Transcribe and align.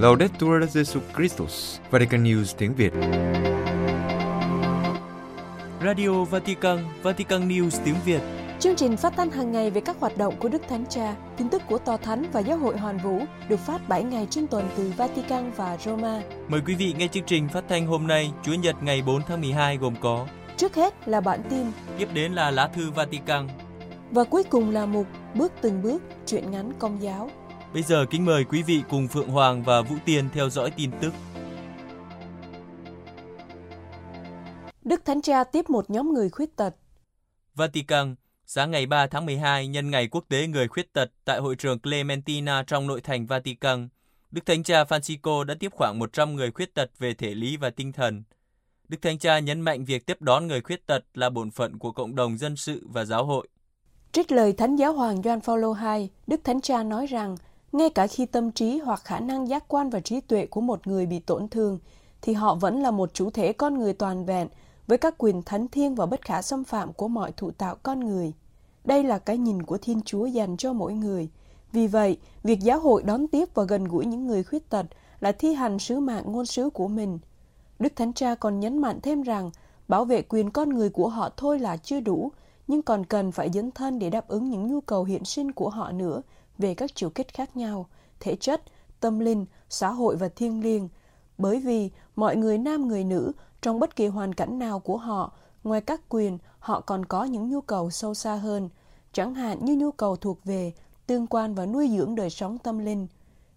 Laudetur 0.00 0.62
Jesus 0.62 1.00
Christus, 1.16 1.78
Vatican 1.90 2.24
News 2.24 2.54
tiếng 2.58 2.74
Việt. 2.74 2.92
Radio 5.84 6.24
Vatican, 6.24 6.78
Vatican 7.02 7.48
News 7.48 7.70
tiếng 7.84 7.94
Việt. 8.04 8.20
Chương 8.60 8.76
trình 8.76 8.96
phát 8.96 9.12
thanh 9.16 9.30
hàng 9.30 9.52
ngày 9.52 9.70
về 9.70 9.80
các 9.80 9.96
hoạt 10.00 10.16
động 10.16 10.34
của 10.38 10.48
Đức 10.48 10.62
Thánh 10.68 10.84
Cha, 10.86 11.14
tin 11.36 11.48
tức 11.48 11.62
của 11.68 11.78
Tòa 11.78 11.96
Thánh 11.96 12.24
và 12.32 12.40
Giáo 12.40 12.58
hội 12.58 12.78
Hoàn 12.78 12.98
Vũ 12.98 13.22
được 13.48 13.60
phát 13.60 13.88
7 13.88 14.02
ngày 14.02 14.26
trên 14.30 14.46
tuần 14.46 14.68
từ 14.76 14.92
Vatican 14.96 15.50
và 15.56 15.76
Roma. 15.84 16.22
Mời 16.48 16.60
quý 16.66 16.74
vị 16.74 16.94
nghe 16.98 17.08
chương 17.08 17.26
trình 17.26 17.48
phát 17.48 17.64
thanh 17.68 17.86
hôm 17.86 18.06
nay, 18.06 18.32
Chúa 18.42 18.54
Nhật 18.54 18.76
ngày 18.82 19.02
4 19.06 19.22
tháng 19.28 19.40
12 19.40 19.76
gồm 19.76 19.94
có 20.00 20.26
Trước 20.56 20.74
hết 20.74 21.08
là 21.08 21.20
bản 21.20 21.40
tin, 21.50 21.66
tiếp 21.98 22.08
đến 22.14 22.32
là 22.32 22.50
lá 22.50 22.66
thư 22.68 22.90
Vatican. 22.90 23.48
và 24.10 24.24
cuối 24.24 24.44
cùng 24.44 24.70
là 24.70 24.86
mục 24.86 25.06
Bước 25.34 25.52
từng 25.60 25.82
bước, 25.82 26.02
truyện 26.26 26.50
ngắn 26.50 26.72
công 26.78 27.02
giáo. 27.02 27.30
Bây 27.72 27.82
giờ 27.82 28.06
kính 28.10 28.24
mời 28.24 28.44
quý 28.44 28.62
vị 28.62 28.82
cùng 28.90 29.08
Phượng 29.08 29.28
Hoàng 29.28 29.62
và 29.62 29.82
Vũ 29.82 29.96
Tiên 30.04 30.28
theo 30.32 30.50
dõi 30.50 30.70
tin 30.70 30.90
tức. 31.00 31.12
Đức 34.84 35.04
Thánh 35.04 35.22
Cha 35.22 35.44
tiếp 35.44 35.70
một 35.70 35.90
nhóm 35.90 36.14
người 36.14 36.30
khuyết 36.30 36.56
tật. 36.56 36.74
Vatican, 37.54 38.14
sáng 38.46 38.70
ngày 38.70 38.86
3 38.86 39.06
tháng 39.06 39.26
12 39.26 39.66
nhân 39.66 39.90
ngày 39.90 40.08
quốc 40.08 40.24
tế 40.28 40.46
người 40.46 40.68
khuyết 40.68 40.92
tật 40.92 41.10
tại 41.24 41.38
hội 41.40 41.56
trường 41.56 41.78
Clementina 41.78 42.62
trong 42.66 42.86
nội 42.86 43.00
thành 43.00 43.26
Vatican, 43.26 43.88
Đức 44.30 44.46
Thánh 44.46 44.62
Cha 44.62 44.84
Francisco 44.84 45.44
đã 45.44 45.54
tiếp 45.60 45.72
khoảng 45.72 45.98
100 45.98 46.34
người 46.34 46.50
khuyết 46.50 46.74
tật 46.74 46.90
về 46.98 47.14
thể 47.14 47.34
lý 47.34 47.56
và 47.56 47.70
tinh 47.70 47.92
thần. 47.92 48.22
Đức 48.88 49.02
Thánh 49.02 49.18
Cha 49.18 49.38
nhấn 49.38 49.60
mạnh 49.60 49.84
việc 49.84 50.06
tiếp 50.06 50.22
đón 50.22 50.46
người 50.46 50.60
khuyết 50.60 50.86
tật 50.86 51.04
là 51.14 51.30
bổn 51.30 51.50
phận 51.50 51.78
của 51.78 51.92
cộng 51.92 52.14
đồng 52.14 52.38
dân 52.38 52.56
sự 52.56 52.86
và 52.88 53.04
giáo 53.04 53.24
hội. 53.24 53.48
Trích 54.12 54.32
lời 54.32 54.52
Thánh 54.52 54.76
Giáo 54.76 54.92
Hoàng 54.92 55.22
Gioan 55.22 55.40
Phaolô 55.40 55.74
II, 55.74 56.08
Đức 56.26 56.40
Thánh 56.44 56.60
Cha 56.60 56.82
nói 56.82 57.06
rằng, 57.06 57.36
ngay 57.72 57.90
cả 57.90 58.06
khi 58.06 58.26
tâm 58.26 58.52
trí 58.52 58.78
hoặc 58.78 59.00
khả 59.04 59.20
năng 59.20 59.48
giác 59.48 59.64
quan 59.68 59.90
và 59.90 60.00
trí 60.00 60.20
tuệ 60.20 60.46
của 60.46 60.60
một 60.60 60.86
người 60.86 61.06
bị 61.06 61.18
tổn 61.18 61.48
thương, 61.48 61.78
thì 62.22 62.32
họ 62.32 62.54
vẫn 62.54 62.82
là 62.82 62.90
một 62.90 63.14
chủ 63.14 63.30
thể 63.30 63.52
con 63.52 63.78
người 63.78 63.92
toàn 63.92 64.24
vẹn 64.24 64.48
với 64.86 64.98
các 64.98 65.14
quyền 65.18 65.42
thánh 65.42 65.68
thiêng 65.68 65.94
và 65.94 66.06
bất 66.06 66.22
khả 66.22 66.42
xâm 66.42 66.64
phạm 66.64 66.92
của 66.92 67.08
mọi 67.08 67.32
thụ 67.32 67.50
tạo 67.50 67.76
con 67.82 68.00
người. 68.00 68.32
Đây 68.84 69.02
là 69.02 69.18
cái 69.18 69.38
nhìn 69.38 69.62
của 69.62 69.78
Thiên 69.78 70.02
Chúa 70.02 70.26
dành 70.26 70.56
cho 70.56 70.72
mỗi 70.72 70.92
người. 70.92 71.28
Vì 71.72 71.86
vậy, 71.86 72.18
việc 72.42 72.60
giáo 72.60 72.80
hội 72.80 73.02
đón 73.02 73.28
tiếp 73.28 73.48
và 73.54 73.64
gần 73.64 73.84
gũi 73.84 74.06
những 74.06 74.26
người 74.26 74.44
khuyết 74.44 74.70
tật 74.70 74.86
là 75.20 75.32
thi 75.32 75.54
hành 75.54 75.78
sứ 75.78 76.00
mạng 76.00 76.24
ngôn 76.26 76.46
sứ 76.46 76.70
của 76.70 76.88
mình. 76.88 77.18
Đức 77.78 77.92
Thánh 77.96 78.12
Cha 78.12 78.34
còn 78.34 78.60
nhấn 78.60 78.78
mạnh 78.78 79.00
thêm 79.02 79.22
rằng 79.22 79.50
bảo 79.88 80.04
vệ 80.04 80.22
quyền 80.22 80.50
con 80.50 80.68
người 80.68 80.90
của 80.90 81.08
họ 81.08 81.30
thôi 81.36 81.58
là 81.58 81.76
chưa 81.76 82.00
đủ, 82.00 82.32
nhưng 82.66 82.82
còn 82.82 83.04
cần 83.04 83.32
phải 83.32 83.50
dấn 83.54 83.70
thân 83.70 83.98
để 83.98 84.10
đáp 84.10 84.28
ứng 84.28 84.50
những 84.50 84.72
nhu 84.72 84.80
cầu 84.80 85.04
hiện 85.04 85.24
sinh 85.24 85.52
của 85.52 85.68
họ 85.68 85.92
nữa 85.92 86.22
về 86.58 86.74
các 86.74 86.90
chiều 86.94 87.10
kích 87.10 87.34
khác 87.34 87.56
nhau, 87.56 87.86
thể 88.20 88.36
chất, 88.36 88.62
tâm 89.00 89.18
linh, 89.18 89.46
xã 89.68 89.90
hội 89.90 90.16
và 90.16 90.28
thiêng 90.28 90.62
liêng. 90.62 90.88
Bởi 91.38 91.60
vì 91.60 91.90
mọi 92.16 92.36
người 92.36 92.58
nam 92.58 92.88
người 92.88 93.04
nữ 93.04 93.32
trong 93.62 93.80
bất 93.80 93.96
kỳ 93.96 94.06
hoàn 94.06 94.34
cảnh 94.34 94.58
nào 94.58 94.78
của 94.78 94.96
họ, 94.96 95.32
ngoài 95.64 95.80
các 95.80 96.08
quyền, 96.08 96.38
họ 96.58 96.80
còn 96.80 97.04
có 97.04 97.24
những 97.24 97.50
nhu 97.50 97.60
cầu 97.60 97.90
sâu 97.90 98.14
xa 98.14 98.34
hơn, 98.34 98.68
chẳng 99.12 99.34
hạn 99.34 99.64
như 99.64 99.76
nhu 99.76 99.90
cầu 99.90 100.16
thuộc 100.16 100.44
về, 100.44 100.72
tương 101.06 101.26
quan 101.26 101.54
và 101.54 101.66
nuôi 101.66 101.90
dưỡng 101.96 102.14
đời 102.14 102.30
sống 102.30 102.58
tâm 102.58 102.78
linh. 102.78 103.06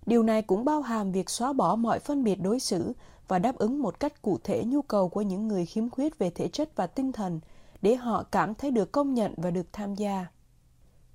Điều 0.06 0.24
này 0.24 0.42
cũng 0.42 0.66
bao 0.66 0.82
hàm 0.82 1.12
việc 1.12 1.30
xóa 1.30 1.54
bỏ 1.54 1.76
mọi 1.76 2.00
phân 2.00 2.24
biệt 2.24 2.36
đối 2.36 2.60
xử 2.60 2.94
và 3.28 3.40
đáp 3.40 3.56
ứng 3.58 3.82
một 3.82 4.00
cách 4.00 4.22
cụ 4.22 4.38
thể 4.44 4.64
nhu 4.66 4.82
cầu 4.82 5.10
của 5.10 5.22
những 5.22 5.48
người 5.48 5.66
khiếm 5.66 5.90
khuyết 5.90 6.20
về 6.20 6.30
thể 6.30 6.48
chất 6.48 6.76
và 6.76 6.88
tinh 6.88 7.12
thần 7.12 7.40
để 7.82 7.96
họ 7.96 8.24
cảm 8.24 8.56
thấy 8.56 8.72
được 8.72 8.92
công 8.92 9.14
nhận 9.14 9.34
và 9.38 9.52
được 9.52 9.74
tham 9.74 9.96
gia. 9.96 10.26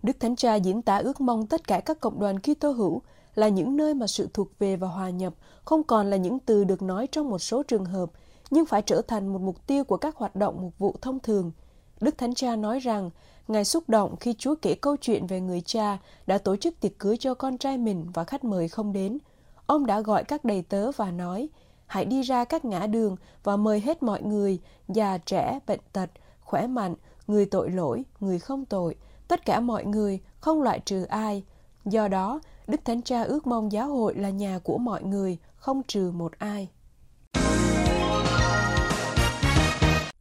Đức 0.07 0.21
Thánh 0.21 0.37
Cha 0.37 0.55
diễn 0.55 0.83
tả 0.83 0.97
ước 0.97 1.21
mong 1.21 1.47
tất 1.47 1.69
cả 1.69 1.81
các 1.81 2.01
cộng 2.01 2.21
đoàn 2.21 2.39
Kitô 2.41 2.71
hữu 2.71 3.03
là 3.35 3.49
những 3.49 3.77
nơi 3.77 3.95
mà 3.95 4.07
sự 4.07 4.29
thuộc 4.35 4.59
về 4.59 4.77
và 4.77 4.89
hòa 4.89 5.11
nhập 5.11 5.35
không 5.65 5.83
còn 5.83 6.11
là 6.11 6.17
những 6.17 6.39
từ 6.39 6.65
được 6.65 6.83
nói 6.83 7.07
trong 7.07 7.31
một 7.31 7.39
số 7.39 7.63
trường 7.63 7.85
hợp, 7.85 8.11
nhưng 8.51 8.67
phải 8.67 8.83
trở 8.83 9.03
thành 9.03 9.29
một 9.29 9.41
mục 9.41 9.67
tiêu 9.67 9.85
của 9.85 9.97
các 9.97 10.17
hoạt 10.17 10.37
động 10.37 10.59
mục 10.61 10.79
vụ 10.79 10.95
thông 11.01 11.21
thường. 11.21 11.53
Đức 12.01 12.19
Thánh 12.19 12.35
Cha 12.35 12.57
nói 12.57 12.79
rằng, 12.79 13.11
Ngài 13.49 13.65
xúc 13.65 13.89
động 13.89 14.17
khi 14.21 14.35
Chúa 14.39 14.55
kể 14.63 14.75
câu 14.75 14.97
chuyện 14.97 15.27
về 15.27 15.41
người 15.41 15.61
cha 15.61 15.99
đã 16.27 16.39
tổ 16.39 16.57
chức 16.57 16.81
tiệc 16.81 16.99
cưới 16.99 17.17
cho 17.17 17.35
con 17.35 17.59
trai 17.59 17.79
mình 17.79 18.07
và 18.15 18.25
khách 18.25 18.45
mời 18.45 18.69
không 18.69 18.93
đến. 18.93 19.19
Ông 19.67 19.87
đã 19.87 20.01
gọi 20.01 20.25
các 20.25 20.45
đầy 20.45 20.63
tớ 20.63 20.91
và 20.93 21.11
nói, 21.11 21.49
hãy 21.87 22.05
đi 22.05 22.23
ra 22.23 22.45
các 22.45 22.65
ngã 22.65 22.87
đường 22.87 23.17
và 23.45 23.57
mời 23.57 23.81
hết 23.81 24.03
mọi 24.03 24.23
người, 24.23 24.61
già 24.89 25.19
trẻ, 25.19 25.59
bệnh 25.67 25.81
tật, 25.93 26.11
khỏe 26.41 26.67
mạnh, 26.67 26.95
người 27.27 27.47
tội 27.47 27.71
lỗi, 27.71 28.05
người 28.21 28.39
không 28.39 28.65
tội, 28.65 28.97
tất 29.29 29.47
cả 29.47 29.61
mọi 29.61 29.85
người, 29.85 30.21
không 30.41 30.63
loại 30.63 30.81
trừ 30.81 31.03
ai. 31.03 31.45
Do 31.85 32.09
đó, 32.09 32.41
Đức 32.67 32.81
Thánh 32.85 33.03
Cha 33.03 33.23
ước 33.23 33.47
mong 33.47 33.73
giáo 33.73 33.89
hội 33.89 34.15
là 34.15 34.31
nhà 34.31 34.59
của 34.59 34.79
mọi 34.79 35.03
người, 35.03 35.39
không 35.57 35.83
trừ 35.83 36.11
một 36.15 36.33
ai. 36.39 36.69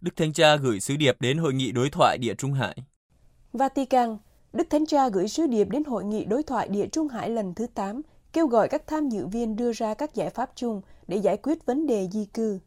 Đức 0.02 0.16
Thánh 0.16 0.34
Cha 0.34 0.56
gửi 0.56 0.80
sứ 0.80 0.96
điệp 0.96 1.22
đến 1.22 1.38
hội 1.38 1.54
nghị 1.54 1.72
đối 1.72 1.90
thoại 1.90 2.18
Địa 2.18 2.34
Trung 2.36 2.54
Hải. 2.54 2.78
Vatican, 3.54 4.18
Đức 4.54 4.68
Thánh 4.70 4.86
Cha 4.86 5.10
gửi 5.10 5.28
sứ 5.28 5.48
điệp 5.48 5.70
đến 5.70 5.84
hội 5.84 6.04
nghị 6.04 6.26
đối 6.26 6.44
thoại 6.44 6.68
Địa 6.68 6.88
Trung 6.88 7.08
Hải 7.08 7.30
lần 7.30 7.54
thứ 7.54 7.68
8, 7.74 8.02
kêu 8.34 8.48
gọi 8.48 8.68
các 8.70 8.88
tham 8.88 9.10
dự 9.10 9.28
viên 9.28 9.56
đưa 9.56 9.72
ra 9.72 9.94
các 9.94 10.16
giải 10.16 10.30
pháp 10.30 10.52
chung 10.56 10.82
để 11.08 11.18
giải 11.18 11.38
quyết 11.38 11.66
vấn 11.66 11.88
đề 11.88 12.08
di 12.12 12.26
cư. 12.26 12.60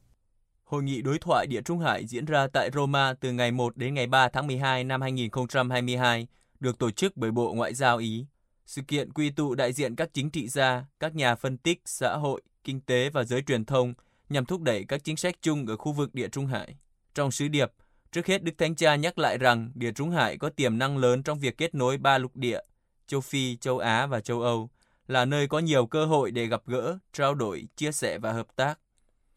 Hội 0.68 0.82
nghị 0.82 1.02
đối 1.02 1.18
thoại 1.18 1.46
Địa 1.46 1.62
Trung 1.62 1.78
Hải 1.78 2.06
diễn 2.06 2.24
ra 2.24 2.46
tại 2.52 2.70
Roma 2.74 3.14
từ 3.20 3.32
ngày 3.32 3.50
1 3.50 3.76
đến 3.76 3.94
ngày 3.94 4.06
3 4.06 4.28
tháng 4.28 4.46
12 4.46 4.84
năm 4.84 5.00
2022, 5.00 6.26
được 6.60 6.78
tổ 6.78 6.90
chức 6.90 7.16
bởi 7.16 7.30
Bộ 7.30 7.52
Ngoại 7.54 7.74
giao 7.74 7.98
Ý. 7.98 8.26
Sự 8.66 8.82
kiện 8.88 9.12
quy 9.12 9.30
tụ 9.30 9.54
đại 9.54 9.72
diện 9.72 9.96
các 9.96 10.10
chính 10.12 10.30
trị 10.30 10.48
gia, 10.48 10.84
các 11.00 11.14
nhà 11.14 11.34
phân 11.34 11.58
tích, 11.58 11.80
xã 11.84 12.16
hội, 12.16 12.42
kinh 12.64 12.80
tế 12.80 13.10
và 13.10 13.24
giới 13.24 13.42
truyền 13.42 13.64
thông 13.64 13.94
nhằm 14.28 14.44
thúc 14.44 14.62
đẩy 14.62 14.84
các 14.84 15.04
chính 15.04 15.16
sách 15.16 15.34
chung 15.42 15.66
ở 15.66 15.76
khu 15.76 15.92
vực 15.92 16.14
Địa 16.14 16.28
Trung 16.28 16.46
Hải. 16.46 16.76
Trong 17.14 17.30
sứ 17.30 17.48
điệp, 17.48 17.72
trước 18.12 18.26
hết 18.26 18.42
Đức 18.42 18.52
Thánh 18.58 18.74
Cha 18.74 18.96
nhắc 18.96 19.18
lại 19.18 19.38
rằng 19.38 19.70
Địa 19.74 19.92
Trung 19.92 20.10
Hải 20.10 20.36
có 20.36 20.48
tiềm 20.48 20.78
năng 20.78 20.98
lớn 20.98 21.22
trong 21.22 21.38
việc 21.38 21.58
kết 21.58 21.74
nối 21.74 21.98
ba 21.98 22.18
lục 22.18 22.36
địa, 22.36 22.60
châu 23.06 23.20
Phi, 23.20 23.56
châu 23.56 23.78
Á 23.78 24.06
và 24.06 24.20
châu 24.20 24.40
Âu, 24.40 24.70
là 25.06 25.24
nơi 25.24 25.48
có 25.48 25.58
nhiều 25.58 25.86
cơ 25.86 26.06
hội 26.06 26.30
để 26.30 26.46
gặp 26.46 26.62
gỡ, 26.66 26.98
trao 27.12 27.34
đổi, 27.34 27.68
chia 27.76 27.92
sẻ 27.92 28.18
và 28.18 28.32
hợp 28.32 28.46
tác. 28.56 28.78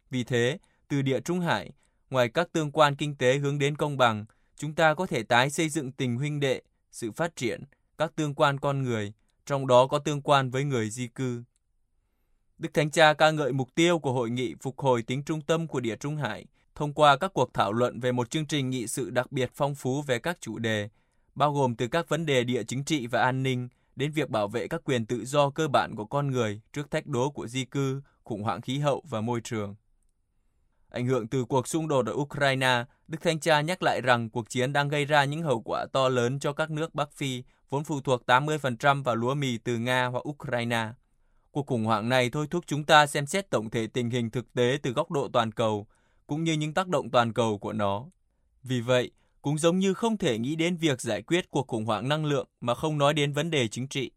Vì 0.10 0.24
thế, 0.24 0.58
từ 0.92 1.02
Địa 1.02 1.20
Trung 1.20 1.40
Hải, 1.40 1.72
ngoài 2.10 2.30
các 2.30 2.54
tương 2.54 2.72
quan 2.72 2.96
kinh 2.96 3.16
tế 3.16 3.38
hướng 3.38 3.60
đến 3.60 3.76
công 3.76 3.98
bằng, 3.98 4.26
chúng 4.56 4.76
ta 4.76 4.94
có 4.94 5.06
thể 5.06 5.24
tái 5.24 5.50
xây 5.50 5.70
dựng 5.70 5.92
tình 5.92 6.18
huynh 6.18 6.40
đệ, 6.40 6.62
sự 6.92 7.12
phát 7.12 7.36
triển, 7.36 7.64
các 7.98 8.16
tương 8.16 8.36
quan 8.36 8.60
con 8.60 8.84
người, 8.84 9.14
trong 9.46 9.68
đó 9.68 9.88
có 9.88 10.00
tương 10.00 10.22
quan 10.22 10.50
với 10.50 10.64
người 10.64 10.90
di 10.90 11.08
cư. 11.08 11.44
Đức 12.58 12.74
Thánh 12.74 12.92
Cha 12.92 13.14
ca 13.14 13.32
ngợi 13.32 13.54
mục 13.54 13.76
tiêu 13.76 14.00
của 14.00 14.14
hội 14.14 14.30
nghị 14.30 14.56
phục 14.62 14.80
hồi 14.80 15.04
tính 15.04 15.24
trung 15.24 15.42
tâm 15.42 15.68
của 15.68 15.80
Địa 15.80 15.96
Trung 15.96 16.16
Hải 16.16 16.46
thông 16.76 16.94
qua 16.94 17.18
các 17.18 17.34
cuộc 17.34 17.54
thảo 17.54 17.74
luận 17.74 18.00
về 18.00 18.12
một 18.12 18.30
chương 18.30 18.46
trình 18.46 18.70
nghị 18.70 18.88
sự 18.88 19.10
đặc 19.10 19.32
biệt 19.32 19.52
phong 19.54 19.76
phú 19.76 20.02
về 20.02 20.20
các 20.20 20.38
chủ 20.42 20.60
đề, 20.60 20.90
bao 21.36 21.54
gồm 21.54 21.76
từ 21.76 21.88
các 21.88 22.10
vấn 22.10 22.26
đề 22.26 22.44
địa 22.44 22.64
chính 22.64 22.84
trị 22.84 23.08
và 23.08 23.22
an 23.22 23.44
ninh 23.44 23.70
đến 23.96 24.12
việc 24.12 24.30
bảo 24.30 24.48
vệ 24.48 24.68
các 24.68 24.82
quyền 24.84 25.06
tự 25.06 25.26
do 25.26 25.50
cơ 25.50 25.68
bản 25.68 25.96
của 25.96 26.06
con 26.06 26.32
người 26.32 26.62
trước 26.74 26.92
thách 26.92 27.08
đố 27.08 27.30
của 27.30 27.48
di 27.48 27.66
cư, 27.66 28.02
khủng 28.24 28.44
hoảng 28.44 28.62
khí 28.62 28.80
hậu 28.80 29.04
và 29.10 29.22
môi 29.22 29.42
trường. 29.42 29.76
Ảnh 30.92 31.06
hưởng 31.06 31.28
từ 31.28 31.46
cuộc 31.46 31.68
xung 31.68 31.88
đột 31.88 32.06
ở 32.06 32.14
Ukraine, 32.14 32.84
Đức 33.08 33.22
Thánh 33.22 33.40
Cha 33.40 33.62
nhắc 33.62 33.84
lại 33.84 34.02
rằng 34.02 34.30
cuộc 34.30 34.50
chiến 34.50 34.74
đang 34.74 34.90
gây 34.90 35.06
ra 35.06 35.24
những 35.26 35.42
hậu 35.42 35.62
quả 35.62 35.86
to 35.94 36.10
lớn 36.10 36.40
cho 36.40 36.54
các 36.54 36.72
nước 36.72 36.96
Bắc 36.96 37.12
Phi, 37.12 37.44
vốn 37.70 37.84
phụ 37.84 38.02
thuộc 38.02 38.22
80% 38.28 39.04
vào 39.04 39.16
lúa 39.16 39.34
mì 39.34 39.58
từ 39.58 39.78
Nga 39.78 40.06
hoặc 40.06 40.30
Ukraine. 40.30 40.90
Cuộc 41.52 41.68
khủng 41.68 41.86
hoảng 41.86 42.10
này 42.10 42.30
thôi 42.30 42.48
thúc 42.50 42.64
chúng 42.68 42.84
ta 42.84 43.08
xem 43.08 43.26
xét 43.26 43.50
tổng 43.50 43.70
thể 43.70 43.88
tình 43.88 44.10
hình 44.10 44.30
thực 44.30 44.54
tế 44.54 44.78
từ 44.84 44.92
góc 44.92 45.12
độ 45.12 45.30
toàn 45.34 45.52
cầu, 45.52 45.88
cũng 46.28 46.44
như 46.44 46.54
những 46.54 46.74
tác 46.74 46.88
động 46.88 47.10
toàn 47.12 47.34
cầu 47.34 47.58
của 47.58 47.74
nó. 47.74 48.06
Vì 48.64 48.82
vậy, 48.82 49.12
cũng 49.42 49.58
giống 49.58 49.80
như 49.80 49.94
không 49.94 50.18
thể 50.18 50.38
nghĩ 50.38 50.56
đến 50.56 50.78
việc 50.78 51.02
giải 51.02 51.22
quyết 51.22 51.52
cuộc 51.52 51.68
khủng 51.68 51.86
hoảng 51.86 52.10
năng 52.10 52.26
lượng 52.26 52.48
mà 52.62 52.76
không 52.76 52.98
nói 52.98 53.14
đến 53.14 53.34
vấn 53.34 53.52
đề 53.52 53.68
chính 53.68 53.88
trị. 53.88 54.12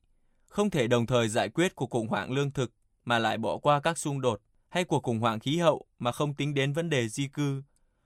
Không 0.47 0.70
thể 0.70 0.87
đồng 0.87 1.06
thời 1.06 1.29
giải 1.29 1.49
quyết 1.49 1.75
cuộc 1.75 1.91
khủng 1.91 2.09
hoảng 2.09 2.32
lương 2.32 2.50
thực 2.50 2.70
mà 3.05 3.19
lại 3.19 3.38
bỏ 3.38 3.59
qua 3.59 3.81
các 3.81 3.99
xung 3.99 4.20
đột 4.20 4.41
hay 4.75 4.85
cuộc 4.85 5.03
khủng 5.03 5.21
hoảng 5.21 5.41
khí 5.41 5.59
hậu 5.59 5.85
mà 5.99 6.12
không 6.12 6.35
tính 6.35 6.55
đến 6.55 6.73
vấn 6.73 6.91
đề 6.91 7.09
di 7.09 7.26
cư, 7.26 7.62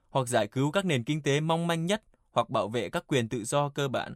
hoặc 0.09 0.27
giải 0.27 0.47
cứu 0.47 0.71
các 0.71 0.85
nền 0.85 1.03
kinh 1.03 1.21
tế 1.21 1.39
mong 1.39 1.67
manh 1.67 1.85
nhất 1.85 2.03
hoặc 2.31 2.49
bảo 2.49 2.67
vệ 2.69 2.89
các 2.89 3.07
quyền 3.07 3.29
tự 3.29 3.43
do 3.43 3.69
cơ 3.69 3.87
bản. 3.87 4.15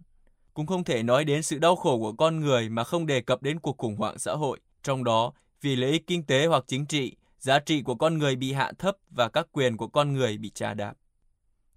Cũng 0.54 0.66
không 0.66 0.84
thể 0.84 1.04
nói 1.04 1.26
đến 1.26 1.44
sự 1.44 1.58
đau 1.58 1.76
khổ 1.76 2.00
của 2.00 2.14
con 2.14 2.40
người 2.40 2.70
mà 2.70 2.84
không 2.84 3.06
đề 3.06 3.22
cập 3.22 3.44
đến 3.44 3.60
cuộc 3.60 3.78
khủng 3.78 3.96
hoảng 3.96 4.20
xã 4.20 4.34
hội, 4.34 4.60
trong 4.84 5.04
đó 5.04 5.34
vì 5.62 5.76
lợi 5.76 5.92
ích 5.92 6.08
kinh 6.08 6.24
tế 6.24 6.46
hoặc 6.46 6.64
chính 6.68 6.86
trị, 6.86 7.16
giá 7.40 7.60
trị 7.60 7.82
của 7.82 7.96
con 7.96 8.18
người 8.18 8.36
bị 8.36 8.54
hạ 8.54 8.72
thấp 8.80 8.98
và 9.10 9.30
các 9.30 9.48
quyền 9.52 9.78
của 9.78 9.88
con 9.88 10.14
người 10.14 10.38
bị 10.38 10.50
trà 10.50 10.74
đạp. 10.74 10.94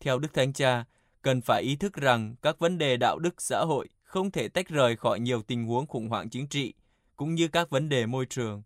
Theo 0.00 0.18
Đức 0.18 0.34
Thánh 0.34 0.52
Cha, 0.52 0.84
cần 1.22 1.40
phải 1.40 1.62
ý 1.62 1.76
thức 1.76 1.92
rằng 1.94 2.36
các 2.42 2.58
vấn 2.58 2.78
đề 2.78 2.96
đạo 2.96 3.18
đức 3.18 3.42
xã 3.42 3.60
hội 3.60 3.88
không 4.02 4.30
thể 4.30 4.48
tách 4.48 4.68
rời 4.68 4.96
khỏi 4.96 5.20
nhiều 5.20 5.42
tình 5.42 5.66
huống 5.66 5.86
khủng 5.86 6.08
hoảng 6.08 6.30
chính 6.30 6.48
trị, 6.48 6.74
cũng 7.16 7.34
như 7.34 7.48
các 7.48 7.70
vấn 7.70 7.88
đề 7.88 8.06
môi 8.06 8.26
trường. 8.26 8.62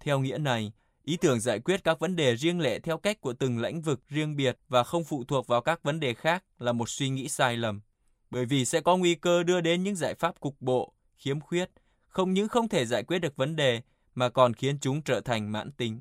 Theo 0.00 0.20
nghĩa 0.20 0.38
này, 0.38 0.72
ý 1.04 1.16
tưởng 1.16 1.40
giải 1.40 1.60
quyết 1.60 1.84
các 1.84 1.98
vấn 1.98 2.16
đề 2.16 2.36
riêng 2.36 2.60
lẻ 2.60 2.78
theo 2.78 2.98
cách 2.98 3.20
của 3.20 3.32
từng 3.32 3.58
lĩnh 3.58 3.80
vực 3.80 4.00
riêng 4.08 4.36
biệt 4.36 4.58
và 4.68 4.84
không 4.84 5.04
phụ 5.04 5.24
thuộc 5.24 5.46
vào 5.46 5.60
các 5.60 5.82
vấn 5.82 6.00
đề 6.00 6.14
khác 6.14 6.44
là 6.58 6.72
một 6.72 6.88
suy 6.88 7.08
nghĩ 7.08 7.28
sai 7.28 7.56
lầm, 7.56 7.80
bởi 8.30 8.44
vì 8.44 8.64
sẽ 8.64 8.80
có 8.80 8.96
nguy 8.96 9.14
cơ 9.14 9.42
đưa 9.42 9.60
đến 9.60 9.82
những 9.82 9.96
giải 9.96 10.14
pháp 10.14 10.40
cục 10.40 10.56
bộ, 10.60 10.92
khiếm 11.16 11.40
khuyết, 11.40 11.70
không 12.06 12.32
những 12.32 12.48
không 12.48 12.68
thể 12.68 12.86
giải 12.86 13.02
quyết 13.02 13.18
được 13.18 13.36
vấn 13.36 13.56
đề 13.56 13.80
mà 14.14 14.28
còn 14.28 14.54
khiến 14.54 14.78
chúng 14.80 15.02
trở 15.02 15.20
thành 15.20 15.52
mãn 15.52 15.72
tính. 15.72 16.00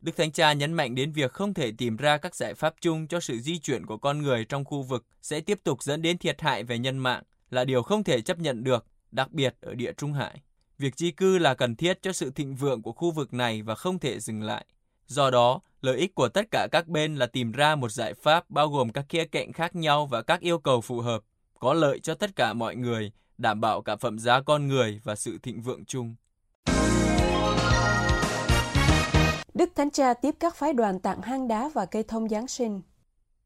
Đức 0.00 0.16
Thánh 0.16 0.32
Cha 0.32 0.52
nhấn 0.52 0.72
mạnh 0.72 0.94
đến 0.94 1.12
việc 1.12 1.32
không 1.32 1.54
thể 1.54 1.72
tìm 1.78 1.96
ra 1.96 2.16
các 2.16 2.34
giải 2.34 2.54
pháp 2.54 2.74
chung 2.80 3.06
cho 3.06 3.20
sự 3.20 3.38
di 3.38 3.58
chuyển 3.58 3.86
của 3.86 3.98
con 3.98 4.22
người 4.22 4.44
trong 4.44 4.64
khu 4.64 4.82
vực 4.82 5.06
sẽ 5.22 5.40
tiếp 5.40 5.60
tục 5.64 5.82
dẫn 5.82 6.02
đến 6.02 6.18
thiệt 6.18 6.40
hại 6.40 6.64
về 6.64 6.78
nhân 6.78 6.98
mạng 6.98 7.22
là 7.50 7.64
điều 7.64 7.82
không 7.82 8.04
thể 8.04 8.20
chấp 8.20 8.38
nhận 8.38 8.64
được, 8.64 8.86
đặc 9.10 9.32
biệt 9.32 9.56
ở 9.60 9.74
địa 9.74 9.92
Trung 9.92 10.12
Hải. 10.12 10.42
Việc 10.78 10.96
di 10.96 11.10
cư 11.10 11.38
là 11.38 11.54
cần 11.54 11.76
thiết 11.76 12.02
cho 12.02 12.12
sự 12.12 12.30
thịnh 12.30 12.54
vượng 12.54 12.82
của 12.82 12.92
khu 12.92 13.10
vực 13.10 13.34
này 13.34 13.62
và 13.62 13.74
không 13.74 13.98
thể 13.98 14.20
dừng 14.20 14.42
lại. 14.42 14.66
Do 15.06 15.30
đó, 15.30 15.60
lợi 15.80 15.96
ích 15.98 16.14
của 16.14 16.28
tất 16.28 16.50
cả 16.50 16.68
các 16.72 16.88
bên 16.88 17.16
là 17.16 17.26
tìm 17.26 17.52
ra 17.52 17.76
một 17.76 17.92
giải 17.92 18.14
pháp 18.14 18.50
bao 18.50 18.68
gồm 18.68 18.92
các 18.92 19.04
khía 19.08 19.24
cạnh 19.24 19.52
khác 19.52 19.76
nhau 19.76 20.06
và 20.06 20.22
các 20.22 20.40
yêu 20.40 20.58
cầu 20.58 20.80
phù 20.80 21.00
hợp, 21.00 21.22
có 21.58 21.74
lợi 21.74 22.00
cho 22.00 22.14
tất 22.14 22.36
cả 22.36 22.52
mọi 22.52 22.76
người, 22.76 23.12
đảm 23.38 23.60
bảo 23.60 23.82
cả 23.82 23.96
phẩm 23.96 24.18
giá 24.18 24.40
con 24.40 24.68
người 24.68 25.00
và 25.04 25.16
sự 25.16 25.38
thịnh 25.42 25.62
vượng 25.62 25.84
chung. 25.84 26.14
Đức 29.54 29.70
Thánh 29.74 29.90
Cha 29.90 30.14
tiếp 30.14 30.34
các 30.40 30.56
phái 30.56 30.72
đoàn 30.72 31.00
tặng 31.00 31.22
hang 31.22 31.48
đá 31.48 31.70
và 31.74 31.86
cây 31.86 32.02
thông 32.02 32.28
Giáng 32.28 32.48
sinh. 32.48 32.80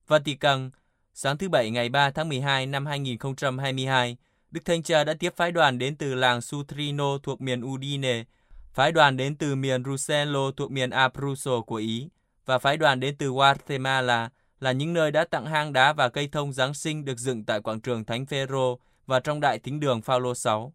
Vatican, 0.06 0.70
sáng 1.14 1.38
thứ 1.38 1.48
Bảy 1.48 1.70
ngày 1.70 1.88
3 1.88 2.10
tháng 2.10 2.28
12 2.28 2.66
năm 2.66 2.86
2022, 2.86 4.16
Đức 4.50 4.64
Thánh 4.64 4.82
Cha 4.82 5.04
đã 5.04 5.14
tiếp 5.14 5.34
phái 5.36 5.52
đoàn 5.52 5.78
đến 5.78 5.96
từ 5.96 6.14
làng 6.14 6.40
Sutrino 6.40 7.18
thuộc 7.22 7.40
miền 7.40 7.64
Udine, 7.64 8.24
phái 8.72 8.92
đoàn 8.92 9.16
đến 9.16 9.36
từ 9.36 9.54
miền 9.54 9.84
Rusello 9.84 10.50
thuộc 10.56 10.70
miền 10.70 10.90
Abruzzo 10.90 11.62
của 11.62 11.76
Ý 11.76 12.08
và 12.46 12.58
phái 12.58 12.76
đoàn 12.76 13.00
đến 13.00 13.16
từ 13.18 13.28
Guatemala 13.28 14.30
là 14.60 14.72
những 14.72 14.92
nơi 14.92 15.10
đã 15.10 15.24
tặng 15.24 15.46
hang 15.46 15.72
đá 15.72 15.92
và 15.92 16.08
cây 16.08 16.28
thông 16.32 16.52
Giáng 16.52 16.74
sinh 16.74 17.04
được 17.04 17.18
dựng 17.18 17.44
tại 17.44 17.60
quảng 17.60 17.80
trường 17.80 18.04
Thánh 18.04 18.26
Phaero 18.26 18.76
và 19.06 19.20
trong 19.20 19.40
đại 19.40 19.58
thính 19.58 19.80
đường 19.80 20.02
Phaolô 20.02 20.34
6. 20.34 20.72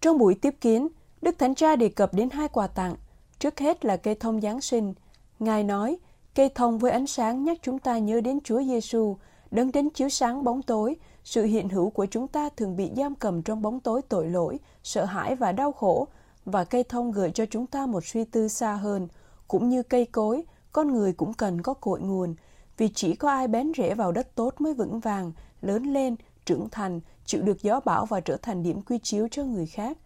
Trong 0.00 0.18
buổi 0.18 0.34
tiếp 0.34 0.54
kiến, 0.60 0.88
Đức 1.22 1.38
Thánh 1.38 1.54
Cha 1.54 1.76
đề 1.76 1.88
cập 1.88 2.14
đến 2.14 2.30
hai 2.30 2.48
quà 2.48 2.66
tặng. 2.66 2.96
Trước 3.38 3.58
hết 3.58 3.84
là 3.84 3.96
cây 3.96 4.14
thông 4.14 4.40
Giáng 4.40 4.60
sinh. 4.60 4.94
Ngài 5.38 5.64
nói, 5.64 5.96
cây 6.34 6.48
thông 6.54 6.78
với 6.78 6.90
ánh 6.92 7.06
sáng 7.06 7.44
nhắc 7.44 7.58
chúng 7.62 7.78
ta 7.78 7.98
nhớ 7.98 8.20
đến 8.20 8.38
Chúa 8.44 8.62
Giêsu, 8.62 9.16
đấng 9.50 9.72
đến 9.72 9.90
chiếu 9.90 10.08
sáng 10.08 10.44
bóng 10.44 10.62
tối, 10.62 10.96
sự 11.26 11.44
hiện 11.44 11.68
hữu 11.68 11.90
của 11.90 12.06
chúng 12.06 12.28
ta 12.28 12.48
thường 12.56 12.76
bị 12.76 12.90
giam 12.96 13.14
cầm 13.14 13.42
trong 13.42 13.62
bóng 13.62 13.80
tối 13.80 14.02
tội 14.02 14.28
lỗi, 14.28 14.58
sợ 14.82 15.04
hãi 15.04 15.34
và 15.34 15.52
đau 15.52 15.72
khổ, 15.72 16.08
và 16.44 16.64
cây 16.64 16.84
thông 16.84 17.12
gợi 17.12 17.30
cho 17.30 17.46
chúng 17.46 17.66
ta 17.66 17.86
một 17.86 18.04
suy 18.04 18.24
tư 18.24 18.48
xa 18.48 18.72
hơn. 18.72 19.08
Cũng 19.48 19.68
như 19.68 19.82
cây 19.82 20.04
cối, 20.04 20.44
con 20.72 20.92
người 20.92 21.12
cũng 21.12 21.34
cần 21.34 21.62
có 21.62 21.74
cội 21.74 22.00
nguồn, 22.00 22.34
vì 22.76 22.88
chỉ 22.94 23.14
có 23.14 23.30
ai 23.30 23.48
bén 23.48 23.72
rễ 23.76 23.94
vào 23.94 24.12
đất 24.12 24.34
tốt 24.34 24.54
mới 24.58 24.74
vững 24.74 25.00
vàng, 25.00 25.32
lớn 25.60 25.82
lên, 25.82 26.16
trưởng 26.44 26.68
thành, 26.70 27.00
chịu 27.24 27.42
được 27.42 27.62
gió 27.62 27.80
bão 27.84 28.06
và 28.06 28.20
trở 28.20 28.36
thành 28.36 28.62
điểm 28.62 28.82
quy 28.82 28.98
chiếu 28.98 29.28
cho 29.30 29.44
người 29.44 29.66
khác. 29.66 29.98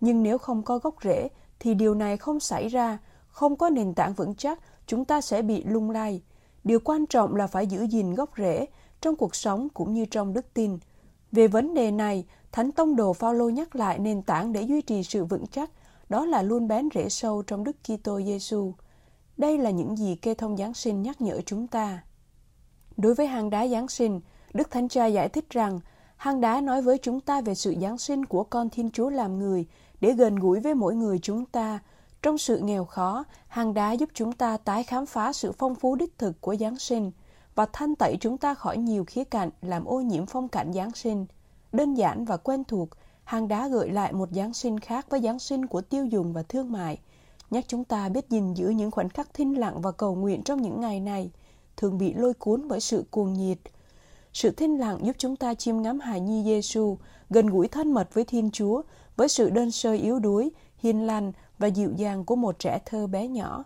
Nhưng 0.00 0.22
nếu 0.22 0.38
không 0.38 0.62
có 0.62 0.78
gốc 0.78 0.94
rễ, 1.04 1.28
thì 1.60 1.74
điều 1.74 1.94
này 1.94 2.16
không 2.16 2.40
xảy 2.40 2.68
ra, 2.68 2.98
không 3.28 3.56
có 3.56 3.70
nền 3.70 3.94
tảng 3.94 4.14
vững 4.14 4.34
chắc, 4.34 4.60
chúng 4.86 5.04
ta 5.04 5.20
sẽ 5.20 5.42
bị 5.42 5.64
lung 5.64 5.90
lay. 5.90 6.22
Điều 6.64 6.80
quan 6.80 7.06
trọng 7.06 7.36
là 7.36 7.46
phải 7.46 7.66
giữ 7.66 7.82
gìn 7.82 8.14
gốc 8.14 8.30
rễ 8.36 8.66
trong 9.02 9.16
cuộc 9.16 9.34
sống 9.34 9.68
cũng 9.74 9.94
như 9.94 10.04
trong 10.04 10.32
đức 10.32 10.54
tin. 10.54 10.78
Về 11.32 11.48
vấn 11.48 11.74
đề 11.74 11.90
này, 11.90 12.24
Thánh 12.52 12.72
Tông 12.72 12.96
Đồ 12.96 13.12
Phaolô 13.12 13.48
nhắc 13.48 13.76
lại 13.76 13.98
nền 13.98 14.22
tảng 14.22 14.52
để 14.52 14.62
duy 14.62 14.82
trì 14.82 15.02
sự 15.02 15.24
vững 15.24 15.46
chắc, 15.46 15.70
đó 16.08 16.24
là 16.24 16.42
luôn 16.42 16.68
bén 16.68 16.88
rễ 16.94 17.08
sâu 17.08 17.42
trong 17.42 17.64
Đức 17.64 17.76
Kitô 17.82 18.20
Giêsu. 18.20 18.72
Đây 19.36 19.58
là 19.58 19.70
những 19.70 19.96
gì 19.96 20.16
cây 20.16 20.34
thông 20.34 20.56
Giáng 20.56 20.74
sinh 20.74 21.02
nhắc 21.02 21.20
nhở 21.20 21.40
chúng 21.46 21.66
ta. 21.66 22.02
Đối 22.96 23.14
với 23.14 23.26
hang 23.26 23.50
đá 23.50 23.68
Giáng 23.68 23.88
sinh, 23.88 24.20
Đức 24.54 24.70
Thánh 24.70 24.88
Cha 24.88 25.06
giải 25.06 25.28
thích 25.28 25.50
rằng 25.50 25.80
hang 26.16 26.40
đá 26.40 26.60
nói 26.60 26.82
với 26.82 26.98
chúng 26.98 27.20
ta 27.20 27.40
về 27.40 27.54
sự 27.54 27.74
Giáng 27.80 27.98
sinh 27.98 28.24
của 28.24 28.44
con 28.44 28.70
Thiên 28.70 28.90
Chúa 28.90 29.10
làm 29.10 29.38
người 29.38 29.66
để 30.00 30.12
gần 30.12 30.36
gũi 30.36 30.60
với 30.60 30.74
mỗi 30.74 30.94
người 30.94 31.18
chúng 31.18 31.44
ta. 31.44 31.78
Trong 32.22 32.38
sự 32.38 32.58
nghèo 32.58 32.84
khó, 32.84 33.24
hang 33.48 33.74
đá 33.74 33.92
giúp 33.92 34.08
chúng 34.14 34.32
ta 34.32 34.56
tái 34.56 34.84
khám 34.84 35.06
phá 35.06 35.32
sự 35.32 35.52
phong 35.52 35.74
phú 35.74 35.94
đích 35.94 36.18
thực 36.18 36.40
của 36.40 36.56
Giáng 36.56 36.78
sinh 36.78 37.10
và 37.54 37.66
thanh 37.72 37.96
tẩy 37.96 38.16
chúng 38.20 38.38
ta 38.38 38.54
khỏi 38.54 38.78
nhiều 38.78 39.04
khía 39.04 39.24
cạnh 39.24 39.50
làm 39.62 39.84
ô 39.84 40.00
nhiễm 40.00 40.26
phong 40.26 40.48
cảnh 40.48 40.72
Giáng 40.72 40.92
sinh. 40.94 41.26
Đơn 41.72 41.94
giản 41.94 42.24
và 42.24 42.36
quen 42.36 42.64
thuộc, 42.64 42.88
hang 43.24 43.48
đá 43.48 43.68
gợi 43.68 43.90
lại 43.90 44.12
một 44.12 44.28
Giáng 44.32 44.54
sinh 44.54 44.80
khác 44.80 45.06
với 45.10 45.20
Giáng 45.20 45.38
sinh 45.38 45.66
của 45.66 45.80
tiêu 45.80 46.06
dùng 46.06 46.32
và 46.32 46.42
thương 46.42 46.72
mại, 46.72 46.98
nhắc 47.50 47.64
chúng 47.68 47.84
ta 47.84 48.08
biết 48.08 48.30
gìn 48.30 48.54
giữ 48.54 48.68
những 48.68 48.90
khoảnh 48.90 49.08
khắc 49.08 49.34
thinh 49.34 49.54
lặng 49.58 49.80
và 49.80 49.92
cầu 49.92 50.14
nguyện 50.14 50.42
trong 50.42 50.62
những 50.62 50.80
ngày 50.80 51.00
này, 51.00 51.30
thường 51.76 51.98
bị 51.98 52.14
lôi 52.14 52.34
cuốn 52.34 52.68
bởi 52.68 52.80
sự 52.80 53.04
cuồng 53.10 53.32
nhiệt. 53.32 53.58
Sự 54.32 54.50
thinh 54.50 54.78
lặng 54.78 54.98
giúp 55.06 55.16
chúng 55.18 55.36
ta 55.36 55.54
chiêm 55.54 55.82
ngắm 55.82 56.00
hài 56.00 56.20
nhi 56.20 56.44
Giêsu, 56.44 56.98
gần 57.30 57.46
gũi 57.46 57.68
thân 57.68 57.92
mật 57.92 58.14
với 58.14 58.24
Thiên 58.24 58.50
Chúa, 58.50 58.82
với 59.16 59.28
sự 59.28 59.50
đơn 59.50 59.70
sơ 59.70 59.92
yếu 59.92 60.18
đuối, 60.18 60.50
hiền 60.76 61.06
lành 61.06 61.32
và 61.58 61.66
dịu 61.66 61.92
dàng 61.96 62.24
của 62.24 62.36
một 62.36 62.58
trẻ 62.58 62.78
thơ 62.86 63.06
bé 63.06 63.28
nhỏ. 63.28 63.64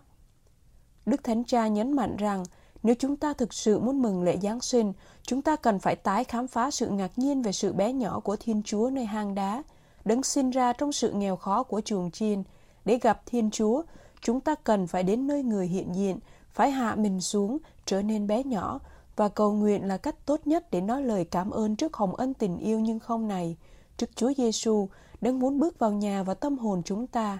Đức 1.05 1.23
Thánh 1.23 1.43
Cha 1.43 1.67
nhấn 1.67 1.91
mạnh 1.91 2.15
rằng 2.15 2.43
nếu 2.83 2.95
chúng 2.99 3.15
ta 3.15 3.33
thực 3.33 3.53
sự 3.53 3.79
muốn 3.79 4.01
mừng 4.01 4.23
lễ 4.23 4.37
Giáng 4.41 4.61
sinh, 4.61 4.93
chúng 5.23 5.41
ta 5.41 5.55
cần 5.55 5.79
phải 5.79 5.95
tái 5.95 6.23
khám 6.23 6.47
phá 6.47 6.71
sự 6.71 6.87
ngạc 6.89 7.11
nhiên 7.15 7.41
về 7.41 7.51
sự 7.51 7.73
bé 7.73 7.93
nhỏ 7.93 8.19
của 8.19 8.35
Thiên 8.35 8.63
Chúa 8.63 8.89
nơi 8.89 9.05
hang 9.05 9.35
đá, 9.35 9.63
đấng 10.05 10.23
sinh 10.23 10.49
ra 10.49 10.73
trong 10.73 10.91
sự 10.91 11.11
nghèo 11.11 11.35
khó 11.35 11.63
của 11.63 11.81
chuồng 11.81 12.11
chiên. 12.11 12.43
Để 12.85 12.97
gặp 13.01 13.21
Thiên 13.25 13.51
Chúa, 13.51 13.83
chúng 14.21 14.39
ta 14.39 14.55
cần 14.55 14.87
phải 14.87 15.03
đến 15.03 15.27
nơi 15.27 15.43
người 15.43 15.67
hiện 15.67 15.95
diện, 15.95 16.19
phải 16.53 16.71
hạ 16.71 16.95
mình 16.95 17.21
xuống, 17.21 17.57
trở 17.85 18.01
nên 18.01 18.27
bé 18.27 18.43
nhỏ, 18.43 18.79
và 19.15 19.29
cầu 19.29 19.53
nguyện 19.53 19.87
là 19.87 19.97
cách 19.97 20.25
tốt 20.25 20.41
nhất 20.45 20.71
để 20.71 20.81
nói 20.81 21.01
lời 21.01 21.25
cảm 21.25 21.49
ơn 21.49 21.75
trước 21.75 21.93
hồng 21.93 22.15
ân 22.15 22.33
tình 22.33 22.57
yêu 22.57 22.79
nhưng 22.79 22.99
không 22.99 23.27
này, 23.27 23.57
trước 23.97 24.09
Chúa 24.15 24.31
Giêsu, 24.37 24.89
đấng 25.21 25.39
muốn 25.39 25.59
bước 25.59 25.79
vào 25.79 25.91
nhà 25.91 26.23
và 26.23 26.33
tâm 26.33 26.57
hồn 26.57 26.81
chúng 26.85 27.07
ta. 27.07 27.39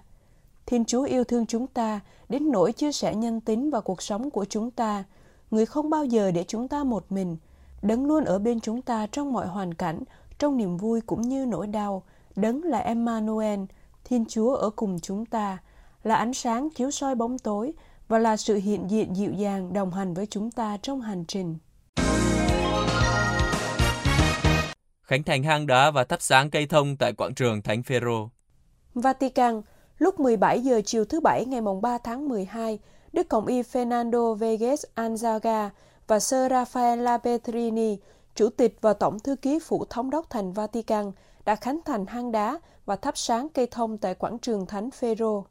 Thiên 0.66 0.86
Chúa 0.86 1.04
yêu 1.04 1.24
thương 1.24 1.46
chúng 1.46 1.68
ta 1.68 2.00
đến 2.30 2.52
nỗi 2.52 2.72
chia 2.72 2.92
sẻ 2.92 3.16
nhân 3.16 3.42
tính 3.42 3.70
và 3.70 3.82
cuộc 3.82 4.02
sống 4.02 4.30
của 4.30 4.46
chúng 4.46 4.72
ta. 4.72 5.04
Người 5.52 5.66
không 5.66 5.90
bao 5.90 6.06
giờ 6.06 6.32
để 6.32 6.44
chúng 6.48 6.68
ta 6.68 6.84
một 6.84 7.12
mình. 7.12 7.38
Đấng 7.82 8.06
luôn 8.06 8.24
ở 8.24 8.40
bên 8.40 8.60
chúng 8.60 8.82
ta 8.82 9.08
trong 9.12 9.34
mọi 9.34 9.48
hoàn 9.48 9.74
cảnh, 9.74 10.04
trong 10.38 10.58
niềm 10.58 10.78
vui 10.78 11.02
cũng 11.02 11.22
như 11.22 11.46
nỗi 11.46 11.68
đau. 11.68 12.04
Đấng 12.36 12.64
là 12.64 12.80
Emmanuel, 12.80 13.60
Thiên 14.04 14.26
Chúa 14.26 14.56
ở 14.56 14.70
cùng 14.70 15.00
chúng 15.00 15.26
ta, 15.26 15.58
là 16.04 16.16
ánh 16.16 16.34
sáng 16.34 16.70
chiếu 16.70 16.92
soi 16.92 17.16
bóng 17.16 17.40
tối 17.40 17.74
và 18.08 18.20
là 18.20 18.38
sự 18.38 18.56
hiện 18.56 18.90
diện 18.90 19.16
dịu 19.16 19.32
dàng 19.34 19.74
đồng 19.74 19.92
hành 19.92 20.14
với 20.14 20.26
chúng 20.26 20.52
ta 20.52 20.78
trong 20.82 21.02
hành 21.02 21.26
trình. 21.26 21.58
Khánh 25.02 25.24
thành 25.24 25.44
hang 25.44 25.68
đá 25.68 25.92
và 25.92 26.04
thắp 26.04 26.22
sáng 26.22 26.50
cây 26.50 26.66
thông 26.66 26.96
tại 26.98 27.14
quảng 27.14 27.36
trường 27.36 27.62
Thánh 27.62 27.84
Phaero. 27.84 28.30
Vatican, 28.94 29.62
lúc 29.98 30.20
17 30.20 30.62
giờ 30.62 30.82
chiều 30.86 31.06
thứ 31.06 31.20
Bảy 31.20 31.46
ngày 31.46 31.62
3 31.82 31.98
tháng 31.98 32.30
12, 32.30 32.80
Đức 33.18 33.30
Cộng 33.30 33.46
y 33.46 33.62
Fernando 33.62 34.34
Vegas 34.34 34.86
Anzaga 34.96 35.70
và 36.08 36.20
Sir 36.20 36.52
Rafael 36.52 36.96
Lapetrini, 36.96 37.98
Chủ 38.36 38.50
tịch 38.50 38.78
và 38.82 38.94
Tổng 38.94 39.20
thư 39.20 39.36
ký 39.36 39.60
Phủ 39.68 39.86
Thống 39.90 40.10
đốc 40.10 40.30
thành 40.30 40.54
Vatican, 40.54 41.12
đã 41.46 41.56
khánh 41.56 41.80
thành 41.86 42.06
hang 42.06 42.32
đá 42.32 42.60
và 42.86 42.96
thắp 42.96 43.18
sáng 43.18 43.48
cây 43.54 43.68
thông 43.72 43.98
tại 43.98 44.16
quảng 44.16 44.40
trường 44.40 44.66
Thánh 44.66 44.92
Phaero. 44.92 45.44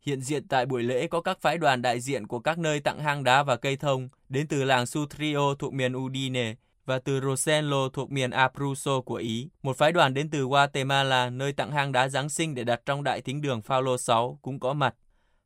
Hiện 0.00 0.20
diện 0.20 0.48
tại 0.48 0.66
buổi 0.66 0.82
lễ 0.82 1.06
có 1.06 1.20
các 1.20 1.40
phái 1.40 1.58
đoàn 1.58 1.82
đại 1.82 2.00
diện 2.00 2.26
của 2.26 2.38
các 2.38 2.58
nơi 2.58 2.80
tặng 2.80 3.00
hang 3.00 3.24
đá 3.24 3.42
và 3.42 3.56
cây 3.56 3.76
thông 3.76 4.08
đến 4.28 4.46
từ 4.48 4.64
làng 4.64 4.86
Sutrio 4.86 5.54
thuộc 5.58 5.72
miền 5.72 5.96
Udine 5.96 6.54
và 6.86 6.98
từ 6.98 7.20
Rosello 7.20 7.88
thuộc 7.88 8.12
miền 8.12 8.30
Abruzzo 8.30 9.02
của 9.02 9.14
Ý. 9.14 9.48
Một 9.62 9.76
phái 9.76 9.92
đoàn 9.92 10.14
đến 10.14 10.30
từ 10.30 10.42
Guatemala 10.42 11.30
nơi 11.30 11.52
tặng 11.52 11.72
hang 11.72 11.92
đá 11.92 12.08
Giáng 12.08 12.28
sinh 12.28 12.54
để 12.54 12.64
đặt 12.64 12.80
trong 12.86 13.04
đại 13.04 13.20
thính 13.20 13.42
đường 13.42 13.62
Phaolô 13.62 13.98
6 13.98 14.38
cũng 14.42 14.60
có 14.60 14.72
mặt. 14.72 14.94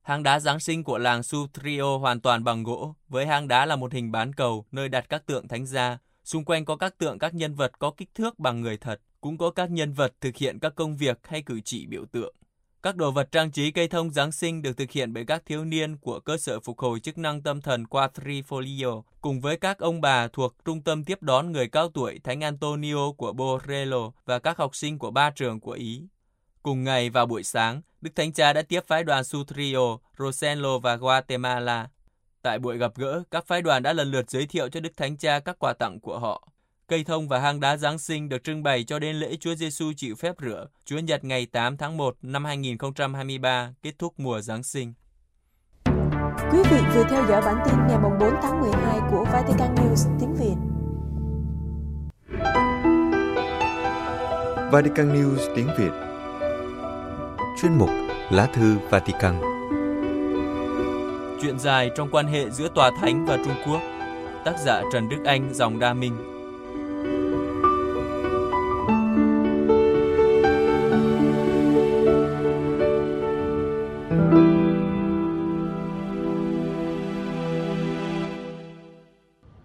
Hang 0.02 0.22
đá 0.22 0.40
Giáng 0.40 0.60
sinh 0.60 0.84
của 0.84 0.98
làng 0.98 1.22
Sutrio 1.22 1.98
hoàn 1.98 2.20
toàn 2.20 2.44
bằng 2.44 2.62
gỗ, 2.62 2.94
với 3.08 3.26
hang 3.26 3.48
đá 3.48 3.66
là 3.66 3.76
một 3.76 3.92
hình 3.92 4.12
bán 4.12 4.32
cầu 4.32 4.64
nơi 4.72 4.88
đặt 4.88 5.08
các 5.08 5.26
tượng 5.26 5.48
thánh 5.48 5.66
gia. 5.66 5.98
Xung 6.24 6.44
quanh 6.44 6.64
có 6.64 6.76
các 6.76 6.98
tượng 6.98 7.18
các 7.18 7.34
nhân 7.34 7.54
vật 7.54 7.78
có 7.78 7.90
kích 7.96 8.08
thước 8.14 8.38
bằng 8.38 8.60
người 8.60 8.76
thật, 8.76 9.00
cũng 9.20 9.38
có 9.38 9.50
các 9.50 9.70
nhân 9.70 9.92
vật 9.92 10.12
thực 10.20 10.36
hiện 10.36 10.58
các 10.58 10.74
công 10.74 10.96
việc 10.96 11.18
hay 11.22 11.42
cử 11.42 11.60
chỉ 11.64 11.86
biểu 11.86 12.04
tượng. 12.12 12.34
Các 12.82 12.96
đồ 12.96 13.10
vật 13.10 13.28
trang 13.32 13.50
trí 13.50 13.70
cây 13.70 13.88
thông 13.88 14.10
Giáng 14.10 14.32
sinh 14.32 14.62
được 14.62 14.76
thực 14.76 14.90
hiện 14.90 15.12
bởi 15.12 15.24
các 15.24 15.42
thiếu 15.46 15.64
niên 15.64 15.96
của 15.96 16.20
cơ 16.20 16.36
sở 16.36 16.60
phục 16.60 16.78
hồi 16.78 17.00
chức 17.00 17.18
năng 17.18 17.42
tâm 17.42 17.60
thần 17.60 17.84
Quattrifolio 17.84 19.02
cùng 19.20 19.40
với 19.40 19.56
các 19.56 19.78
ông 19.78 20.00
bà 20.00 20.28
thuộc 20.28 20.54
trung 20.64 20.82
tâm 20.82 21.04
tiếp 21.04 21.22
đón 21.22 21.52
người 21.52 21.68
cao 21.68 21.88
tuổi 21.88 22.18
Thánh 22.24 22.40
Antonio 22.40 23.12
của 23.12 23.32
Borrello 23.32 24.10
và 24.24 24.38
các 24.38 24.58
học 24.58 24.76
sinh 24.76 24.98
của 24.98 25.10
ba 25.10 25.30
trường 25.30 25.60
của 25.60 25.72
Ý. 25.72 26.02
Cùng 26.62 26.84
ngày 26.84 27.10
vào 27.10 27.26
buổi 27.26 27.42
sáng, 27.42 27.82
Đức 28.00 28.10
Thánh 28.16 28.32
Cha 28.32 28.52
đã 28.52 28.62
tiếp 28.62 28.80
phái 28.86 29.04
đoàn 29.04 29.24
Sutrio, 29.24 29.98
Rosello 30.18 30.78
và 30.78 30.96
Guatemala. 30.96 31.88
Tại 32.42 32.58
buổi 32.58 32.78
gặp 32.78 32.92
gỡ, 32.96 33.22
các 33.30 33.46
phái 33.46 33.62
đoàn 33.62 33.82
đã 33.82 33.92
lần 33.92 34.10
lượt 34.10 34.30
giới 34.30 34.46
thiệu 34.46 34.68
cho 34.68 34.80
Đức 34.80 34.96
Thánh 34.96 35.16
Cha 35.16 35.40
các 35.40 35.58
quà 35.58 35.72
tặng 35.72 36.00
của 36.00 36.18
họ. 36.18 36.48
Cây 36.88 37.04
thông 37.04 37.28
và 37.28 37.38
hang 37.38 37.60
đá 37.60 37.76
Giáng 37.76 37.98
sinh 37.98 38.28
được 38.28 38.44
trưng 38.44 38.62
bày 38.62 38.84
cho 38.84 38.98
đến 38.98 39.16
lễ 39.16 39.36
Chúa 39.40 39.54
Giêsu 39.54 39.92
chịu 39.96 40.14
phép 40.14 40.34
rửa, 40.42 40.66
Chúa 40.84 40.98
Nhật 40.98 41.24
ngày 41.24 41.46
8 41.46 41.76
tháng 41.76 41.96
1 41.96 42.16
năm 42.22 42.44
2023, 42.44 43.74
kết 43.82 43.92
thúc 43.98 44.14
mùa 44.16 44.40
Giáng 44.40 44.62
sinh. 44.62 44.94
Quý 46.52 46.58
vị 46.70 46.80
vừa 46.94 47.04
theo 47.10 47.26
dõi 47.28 47.42
bản 47.42 47.56
tin 47.64 47.74
ngày 47.88 47.98
4 48.20 48.34
tháng 48.42 48.60
12 48.60 49.00
của 49.10 49.24
Vatican 49.32 49.74
News 49.74 50.18
tiếng 50.20 50.34
Việt. 50.34 50.56
Vatican 54.72 55.14
News 55.14 55.54
tiếng 55.56 55.68
Việt 55.78 56.11
Chuyên 57.62 57.78
mục 57.78 57.90
Lá 58.30 58.46
thư 58.46 58.76
Vatican. 58.90 59.34
Chuyện 61.42 61.58
dài 61.58 61.90
trong 61.96 62.08
quan 62.12 62.26
hệ 62.26 62.50
giữa 62.50 62.68
Tòa 62.74 62.90
Thánh 63.00 63.26
và 63.26 63.36
Trung 63.44 63.54
Quốc. 63.66 63.80
Tác 64.44 64.54
giả 64.64 64.82
Trần 64.92 65.08
Đức 65.08 65.16
Anh, 65.24 65.54
dòng 65.54 65.78
Đa 65.78 65.94
Minh. 65.94 66.12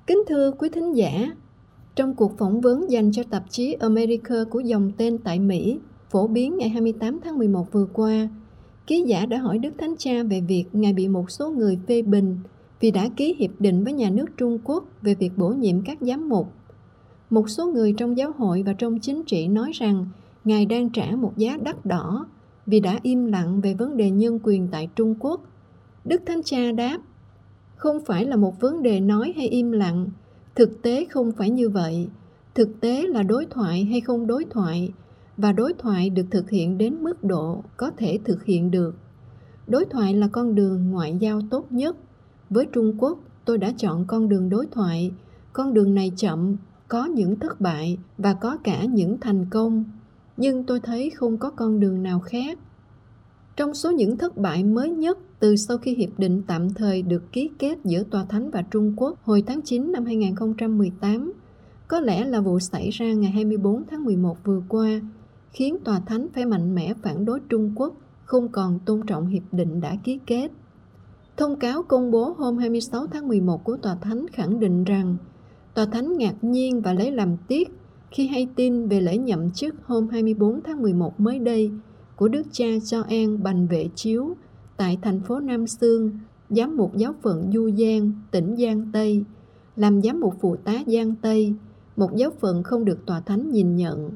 Kính 0.08 0.24
thưa 0.27 0.51
quý 0.51 0.70
thính 0.70 0.98
giả, 0.98 1.12
trong 1.96 2.16
cuộc 2.16 2.38
phỏng 2.38 2.62
vấn 2.62 2.92
dành 2.92 3.12
cho 3.12 3.24
tạp 3.30 3.44
chí 3.50 3.74
America 3.74 4.36
của 4.50 4.60
dòng 4.60 4.92
tên 4.98 5.18
tại 5.18 5.39
Mỹ, 5.39 5.80
phổ 6.10 6.28
biến 6.28 6.58
ngày 6.58 6.70
28 6.70 7.20
tháng 7.24 7.38
11 7.38 7.72
vừa 7.72 7.86
qua, 7.94 8.30
ký 8.88 9.04
giả 9.08 9.26
đã 9.26 9.38
hỏi 9.38 9.58
Đức 9.58 9.74
Thánh 9.78 9.96
Cha 9.98 10.24
về 10.24 10.42
việc 10.42 10.66
Ngài 10.74 10.94
bị 10.94 11.08
một 11.08 11.32
số 11.32 11.50
người 11.50 11.80
phê 11.88 12.02
bình 12.02 12.38
vì 12.80 12.92
đã 12.92 13.10
ký 13.16 13.36
hiệp 13.40 13.52
định 13.60 13.84
với 13.84 13.94
nhà 13.94 14.10
nước 14.10 14.26
Trung 14.38 14.58
Quốc 14.64 14.84
về 15.02 15.16
việc 15.16 15.32
bổ 15.38 15.50
nhiệm 15.50 15.82
các 15.82 15.98
giám 16.02 16.30
mục. 16.30 16.48
Một 17.30 17.50
số 17.50 17.66
người 17.66 17.94
trong 17.98 18.18
giáo 18.18 18.32
hội 18.38 18.64
và 18.64 18.74
trong 18.74 19.00
chính 19.00 19.24
trị 19.24 19.48
nói 19.48 19.72
rằng 19.74 20.06
Ngài 20.44 20.66
đang 20.66 20.90
trả 20.90 21.12
một 21.16 21.38
giá 21.38 21.58
đắt 21.64 21.86
đỏ 21.86 22.26
vì 22.66 22.80
đã 22.80 23.00
im 23.04 23.26
lặng 23.26 23.62
về 23.62 23.74
vấn 23.74 23.98
đề 23.98 24.10
nhân 24.10 24.40
quyền 24.44 24.68
tại 24.72 24.90
Trung 24.96 25.16
Quốc. 25.20 25.42
Đức 26.06 26.22
Thánh 26.26 26.44
Cha 26.44 26.72
đáp, 26.72 26.98
không 27.76 28.06
phải 28.06 28.26
là 28.26 28.36
một 28.36 28.60
vấn 28.60 28.84
đề 28.84 29.00
nói 29.00 29.34
hay 29.36 29.48
im 29.48 29.72
lặng, 29.72 30.08
thực 30.56 30.82
tế 30.82 31.06
không 31.10 31.32
phải 31.32 31.50
như 31.50 31.70
vậy. 31.70 32.08
Thực 32.56 32.82
tế 32.82 33.08
là 33.08 33.24
đối 33.24 33.46
thoại 33.46 33.86
hay 33.86 34.02
không 34.02 34.28
đối 34.28 34.46
thoại, 34.46 34.90
và 35.38 35.51
đối 35.51 35.74
thoại 35.74 36.10
được 36.10 36.25
thực 36.32 36.50
hiện 36.50 36.77
đến 36.77 37.03
mức 37.03 37.24
độ 37.24 37.63
có 37.77 37.91
thể 37.98 38.20
thực 38.25 38.46
hiện 38.46 38.72
được. 38.72 38.96
Đối 39.67 39.86
thoại 39.86 40.13
là 40.13 40.27
con 40.32 40.56
đường 40.56 40.91
ngoại 40.91 41.17
giao 41.20 41.41
tốt 41.50 41.72
nhất. 41.72 41.96
Với 42.50 42.67
Trung 42.74 42.94
Quốc, 42.98 43.20
tôi 43.46 43.58
đã 43.58 43.74
chọn 43.77 44.06
con 44.08 44.29
đường 44.29 44.50
đối 44.50 44.65
thoại. 44.65 45.12
Con 45.53 45.74
đường 45.74 45.96
này 45.96 46.12
chậm, 46.15 46.56
có 46.88 47.06
những 47.06 47.39
thất 47.39 47.62
bại 47.62 47.98
và 48.17 48.34
có 48.34 48.58
cả 48.63 48.86
những 48.86 49.17
thành 49.22 49.46
công, 49.50 49.84
nhưng 50.38 50.63
tôi 50.63 50.79
thấy 50.79 51.10
không 51.10 51.38
có 51.38 51.50
con 51.50 51.79
đường 51.79 52.03
nào 52.03 52.20
khác. 52.20 52.60
Trong 53.56 53.74
số 53.74 53.91
những 53.91 54.17
thất 54.17 54.38
bại 54.38 54.63
mới 54.63 54.89
nhất 54.89 55.17
từ 55.39 55.56
sau 55.56 55.77
khi 55.77 55.96
hiệp 55.96 56.20
định 56.20 56.41
tạm 56.48 56.74
thời 56.74 57.01
được 57.01 57.32
ký 57.32 57.50
kết 57.60 57.77
giữa 57.84 58.03
Tòa 58.03 58.25
Thánh 58.25 58.51
và 58.51 58.62
Trung 58.62 58.94
Quốc 58.98 59.20
hồi 59.24 59.44
tháng 59.48 59.62
9 59.62 59.91
năm 59.91 60.06
2018, 60.06 61.34
có 61.88 62.00
lẽ 62.00 62.25
là 62.25 62.41
vụ 62.41 62.60
xảy 62.60 62.89
ra 62.89 63.13
ngày 63.13 63.32
24 63.32 63.84
tháng 63.89 64.06
11 64.06 64.38
vừa 64.44 64.62
qua, 64.70 65.01
khiến 65.58 65.78
Tòa 65.84 66.00
Thánh 66.00 66.28
phải 66.34 66.46
mạnh 66.46 66.76
mẽ 66.76 66.94
phản 67.04 67.26
đối 67.26 67.40
Trung 67.50 67.72
Quốc 67.76 67.94
không 68.26 68.48
còn 68.52 68.80
tôn 68.86 69.02
trọng 69.08 69.28
hiệp 69.28 69.44
định 69.52 69.82
đã 69.82 69.96
ký 70.04 70.20
kết. 70.26 70.52
Thông 71.38 71.60
cáo 71.60 71.84
công 71.84 72.12
bố 72.12 72.36
hôm 72.38 72.58
26 72.58 73.08
tháng 73.08 73.28
11 73.28 73.64
của 73.64 73.78
Tòa 73.78 73.96
Thánh 73.96 74.26
khẳng 74.34 74.60
định 74.60 74.84
rằng 74.84 75.18
Tòa 75.74 75.86
Thánh 75.86 76.18
ngạc 76.18 76.36
nhiên 76.42 76.82
và 76.82 76.94
lấy 76.94 77.12
làm 77.12 77.38
tiếc 77.48 77.70
khi 78.12 78.28
hay 78.28 78.48
tin 78.56 78.88
về 78.88 79.02
lễ 79.02 79.18
nhậm 79.18 79.52
chức 79.52 79.76
hôm 79.84 80.08
24 80.08 80.62
tháng 80.64 80.82
11 80.82 81.20
mới 81.20 81.40
đây 81.40 81.72
của 82.16 82.28
Đức 82.28 82.44
cha 82.52 82.66
Gioan 82.82 83.44
Bành 83.44 83.68
Vệ 83.68 83.88
Chiếu 83.96 84.36
tại 84.78 84.98
thành 85.02 85.22
phố 85.22 85.40
Nam 85.40 85.68
Sương, 85.68 86.12
giám 86.50 86.78
mục 86.78 86.96
giáo 86.96 87.14
phận 87.22 87.52
Du 87.54 87.70
Giang, 87.72 88.12
tỉnh 88.32 88.56
Giang 88.58 88.92
Tây, 88.94 89.24
làm 89.76 90.02
giám 90.02 90.20
mục 90.20 90.34
phụ 90.42 90.56
tá 90.56 90.74
Giang 90.88 91.16
Tây, 91.22 91.54
một 91.96 92.10
giáo 92.16 92.32
phận 92.40 92.64
không 92.64 92.86
được 92.86 93.06
tòa 93.06 93.20
thánh 93.20 93.52
nhìn 93.52 93.76
nhận. 93.76 94.10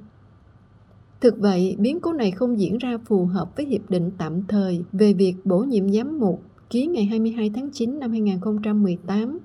Thực 1.22 1.40
vậy, 1.40 1.76
biến 1.80 2.00
cố 2.00 2.14
này 2.14 2.32
không 2.32 2.60
diễn 2.60 2.78
ra 2.78 2.98
phù 3.06 3.26
hợp 3.26 3.58
với 3.58 3.66
hiệp 3.66 3.90
định 3.90 4.12
tạm 4.18 4.44
thời 4.48 4.84
về 4.92 5.14
việc 5.14 5.36
bổ 5.44 5.60
nhiệm 5.60 5.94
giám 5.94 6.20
mục 6.20 6.42
ký 6.70 6.86
ngày 6.86 7.06
22 7.06 7.52
tháng 7.56 7.70
9 7.72 8.00
năm 8.00 8.12
2018. 8.12 9.40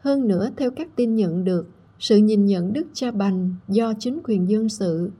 Hơn 0.00 0.28
nữa, 0.28 0.50
theo 0.56 0.70
các 0.70 0.96
tin 0.96 1.14
nhận 1.14 1.44
được, 1.44 1.66
sự 1.98 2.16
nhìn 2.16 2.46
nhận 2.46 2.72
Đức 2.72 2.86
Cha 2.92 3.10
Bành 3.10 3.54
do 3.68 3.92
chính 3.98 4.18
quyền 4.24 4.48
dân 4.48 4.68
sự 4.68 5.10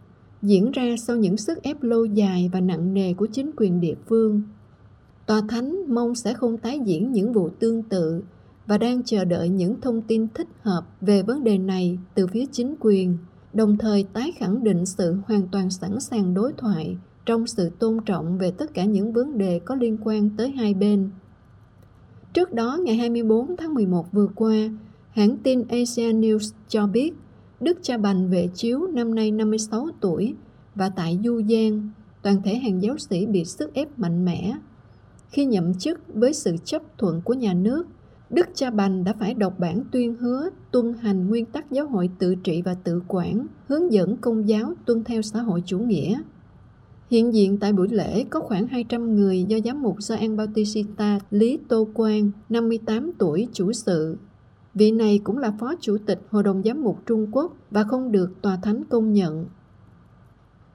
diễn 0.43 0.71
ra 0.71 0.95
sau 1.07 1.17
những 1.17 1.37
sức 1.37 1.63
ép 1.63 1.83
lâu 1.83 2.05
dài 2.05 2.51
và 2.53 2.61
nặng 2.61 2.95
nề 2.95 3.15
của 3.15 3.27
chính 3.33 3.51
quyền 3.57 3.81
địa 3.81 3.95
phương. 4.09 4.43
Tòa 5.27 5.43
Thánh 5.49 5.95
mong 5.95 6.15
sẽ 6.15 6.35
không 6.35 6.59
tái 6.59 6.81
diễn 6.85 7.13
những 7.13 7.33
vụ 7.33 7.49
tương 7.49 7.83
tự 7.83 8.23
và 8.67 8.79
đang 8.79 9.03
chờ 9.03 9.25
đợi 9.25 9.49
những 9.49 9.81
thông 9.81 10.03
tin 10.03 10.27
thích 10.35 10.49
hợp 10.61 10.83
về 11.01 11.23
vấn 11.23 11.45
đề 11.45 11.59
này 11.59 11.99
từ 12.15 12.27
phía 12.27 12.45
chính 12.53 12.75
quyền, 12.81 13.19
đồng 13.53 13.77
thời 13.79 14.05
tái 14.13 14.33
khẳng 14.37 14.65
định 14.65 14.87
sự 14.87 15.17
hoàn 15.27 15.49
toàn 15.53 15.71
sẵn 15.71 16.01
sàng 16.01 16.35
đối 16.35 16.53
thoại 16.53 16.97
trong 17.27 17.47
sự 17.47 17.71
tôn 17.79 17.99
trọng 18.07 18.39
về 18.39 18.51
tất 18.51 18.75
cả 18.75 18.85
những 18.85 19.13
vấn 19.13 19.39
đề 19.39 19.59
có 19.65 19.75
liên 19.75 19.99
quan 20.05 20.31
tới 20.37 20.51
hai 20.51 20.75
bên. 20.75 21.11
Trước 22.33 22.53
đó, 22.53 22.79
ngày 22.85 22.97
24 22.97 23.57
tháng 23.57 23.75
11 23.75 24.13
vừa 24.13 24.29
qua, 24.35 24.57
hãng 25.11 25.37
tin 25.43 25.63
Asia 25.69 26.13
News 26.13 26.53
cho 26.69 26.87
biết 26.87 27.13
Đức 27.61 27.79
Cha 27.83 27.99
Bành 27.99 28.31
Vệ 28.31 28.49
Chiếu 28.55 28.87
năm 28.87 29.15
nay 29.15 29.31
56 29.31 29.89
tuổi 30.01 30.35
và 30.75 30.89
tại 30.89 31.19
Du 31.25 31.43
Giang, 31.43 31.91
toàn 32.23 32.43
thể 32.43 32.55
hàng 32.55 32.83
giáo 32.83 32.99
sĩ 32.99 33.27
bị 33.27 33.45
sức 33.45 33.75
ép 33.75 33.99
mạnh 33.99 34.25
mẽ. 34.25 34.55
Khi 35.29 35.45
nhậm 35.45 35.75
chức 35.75 36.01
với 36.15 36.35
sự 36.35 36.57
chấp 36.65 36.83
thuận 36.99 37.21
của 37.21 37.35
nhà 37.35 37.55
nước, 37.55 37.87
Đức 38.31 38.49
Cha 38.55 38.71
Bành 38.71 39.05
đã 39.05 39.13
phải 39.13 39.35
đọc 39.35 39.59
bản 39.59 39.83
tuyên 39.93 40.15
hứa 40.15 40.51
tuân 40.71 40.95
hành 41.01 41.29
nguyên 41.29 41.45
tắc 41.45 41.71
giáo 41.71 41.87
hội 41.87 42.11
tự 42.19 42.35
trị 42.35 42.63
và 42.63 42.75
tự 42.75 43.03
quản, 43.09 43.47
hướng 43.67 43.93
dẫn 43.93 44.17
công 44.17 44.49
giáo 44.49 44.75
tuân 44.87 45.05
theo 45.05 45.23
xã 45.23 45.41
hội 45.43 45.63
chủ 45.67 45.79
nghĩa. 45.79 46.21
Hiện 47.11 47.35
diện 47.35 47.59
tại 47.59 47.73
buổi 47.73 47.89
lễ 47.89 48.25
có 48.25 48.41
khoảng 48.41 48.67
200 48.67 49.17
người 49.17 49.45
do 49.45 49.59
giám 49.65 49.83
mục 49.83 49.97
Gioan 50.03 50.37
Bautista 50.37 51.21
Lý 51.31 51.59
Tô 51.69 51.89
Quang, 51.95 52.31
58 52.49 53.13
tuổi, 53.19 53.49
chủ 53.53 53.73
sự, 53.73 54.17
Vị 54.75 54.91
này 54.91 55.21
cũng 55.25 55.39
là 55.39 55.53
phó 55.61 55.75
chủ 55.81 55.97
tịch 56.07 56.21
Hội 56.31 56.43
đồng 56.43 56.63
Giám 56.65 56.83
mục 56.83 56.99
Trung 57.07 57.27
Quốc 57.33 57.57
và 57.71 57.85
không 57.85 58.13
được 58.13 58.31
tòa 58.43 58.59
thánh 58.63 58.85
công 58.85 59.13
nhận. 59.13 59.47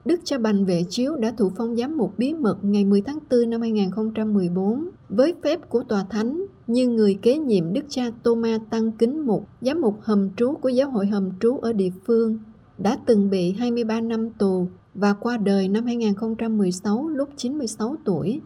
Đức 0.04 0.20
cha 0.24 0.38
Bành 0.38 0.64
Vệ 0.64 0.84
Chiếu 0.88 1.16
đã 1.16 1.34
thụ 1.36 1.50
phong 1.56 1.76
giám 1.76 1.96
mục 1.96 2.18
bí 2.18 2.34
mật 2.34 2.58
ngày 2.62 2.84
10 2.84 3.00
tháng 3.00 3.18
4 3.30 3.50
năm 3.50 3.60
2014 3.60 4.88
với 5.08 5.34
phép 5.42 5.68
của 5.68 5.82
tòa 5.82 6.04
thánh 6.10 6.44
như 6.66 6.88
người 6.88 7.18
kế 7.22 7.38
nhiệm 7.38 7.72
Đức 7.72 7.84
cha 7.88 8.10
Thomas 8.24 8.60
Tăng 8.70 8.92
Kính 8.92 9.26
Mục, 9.26 9.48
giám 9.60 9.80
mục 9.80 9.98
hầm 10.02 10.30
trú 10.36 10.54
của 10.54 10.68
giáo 10.68 10.90
hội 10.90 11.06
hầm 11.06 11.30
trú 11.40 11.58
ở 11.58 11.72
địa 11.72 11.90
phương, 12.06 12.38
đã 12.78 12.98
từng 13.06 13.30
bị 13.30 13.52
23 13.52 14.00
năm 14.00 14.30
tù 14.30 14.68
và 14.94 15.12
qua 15.12 15.36
đời 15.36 15.68
năm 15.68 15.84
2016 15.84 17.08
lúc 17.08 17.28
96 17.36 17.96
tuổi. 18.04 18.40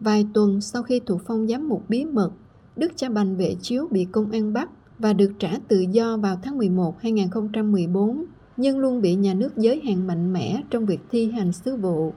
Vài 0.00 0.26
tuần 0.34 0.60
sau 0.60 0.82
khi 0.82 1.00
thụ 1.06 1.18
phong 1.26 1.46
giám 1.46 1.68
mục 1.68 1.82
bí 1.88 2.04
mật, 2.04 2.30
Đức 2.76 2.92
cha 2.96 3.08
Bành 3.08 3.36
Vệ 3.36 3.56
Chiếu 3.60 3.88
bị 3.90 4.06
công 4.12 4.30
an 4.30 4.52
bắt 4.52 4.70
và 4.98 5.12
được 5.12 5.32
trả 5.38 5.58
tự 5.68 5.80
do 5.80 6.16
vào 6.16 6.36
tháng 6.42 6.58
11 6.58 7.00
2014, 7.00 8.24
nhưng 8.56 8.78
luôn 8.78 9.00
bị 9.00 9.14
nhà 9.14 9.34
nước 9.34 9.56
giới 9.56 9.80
hạn 9.84 10.06
mạnh 10.06 10.32
mẽ 10.32 10.62
trong 10.70 10.86
việc 10.86 11.00
thi 11.10 11.30
hành 11.30 11.52
sứ 11.52 11.76
vụ. 11.76 12.12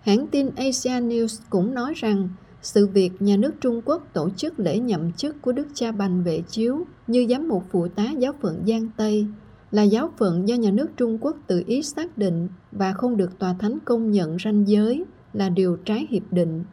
Hãng 0.00 0.26
tin 0.26 0.50
Asia 0.56 1.00
News 1.00 1.40
cũng 1.50 1.74
nói 1.74 1.92
rằng 1.96 2.28
sự 2.66 2.86
việc 2.86 3.22
nhà 3.22 3.36
nước 3.36 3.54
Trung 3.60 3.80
Quốc 3.84 4.02
tổ 4.12 4.30
chức 4.30 4.60
lễ 4.60 4.78
nhậm 4.78 5.12
chức 5.12 5.42
của 5.42 5.52
Đức 5.52 5.66
cha 5.74 5.92
Bành 5.92 6.22
Vệ 6.24 6.42
Chiếu 6.48 6.84
như 7.06 7.26
giám 7.30 7.48
mục 7.48 7.64
phụ 7.70 7.88
tá 7.88 8.10
giáo 8.18 8.32
phận 8.40 8.62
Giang 8.66 8.88
Tây 8.96 9.26
là 9.70 9.82
giáo 9.82 10.10
phận 10.18 10.48
do 10.48 10.54
nhà 10.54 10.70
nước 10.70 10.90
Trung 10.96 11.18
Quốc 11.20 11.36
tự 11.46 11.62
ý 11.66 11.82
xác 11.82 12.18
định 12.18 12.48
và 12.72 12.92
không 12.92 13.16
được 13.16 13.38
tòa 13.38 13.54
thánh 13.58 13.78
công 13.84 14.10
nhận 14.10 14.36
ranh 14.44 14.68
giới 14.68 15.04
là 15.32 15.48
điều 15.48 15.76
trái 15.76 16.06
hiệp 16.10 16.32
định 16.32 16.64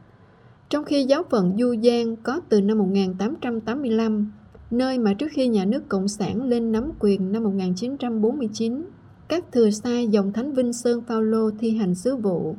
trong 0.72 0.86
khi 0.86 1.04
giáo 1.04 1.24
phận 1.30 1.58
Du 1.60 1.76
Giang 1.84 2.16
có 2.16 2.42
từ 2.50 2.62
năm 2.62 2.78
1885, 2.78 4.32
nơi 4.72 5.00
mà 5.00 5.14
trước 5.14 5.28
khi 5.32 5.48
nhà 5.48 5.66
nước 5.66 5.90
Cộng 5.90 6.08
sản 6.08 6.44
lên 6.44 6.72
nắm 6.72 6.92
quyền 7.00 7.32
năm 7.32 7.44
1949, 7.44 8.86
các 9.28 9.46
thừa 9.52 9.70
sai 9.70 10.08
dòng 10.08 10.34
Thánh 10.34 10.54
Vinh 10.54 10.74
Sơn 10.74 11.02
Phaolô 11.08 11.50
thi 11.60 11.72
hành 11.72 11.96
sứ 11.96 12.16
vụ. 12.16 12.56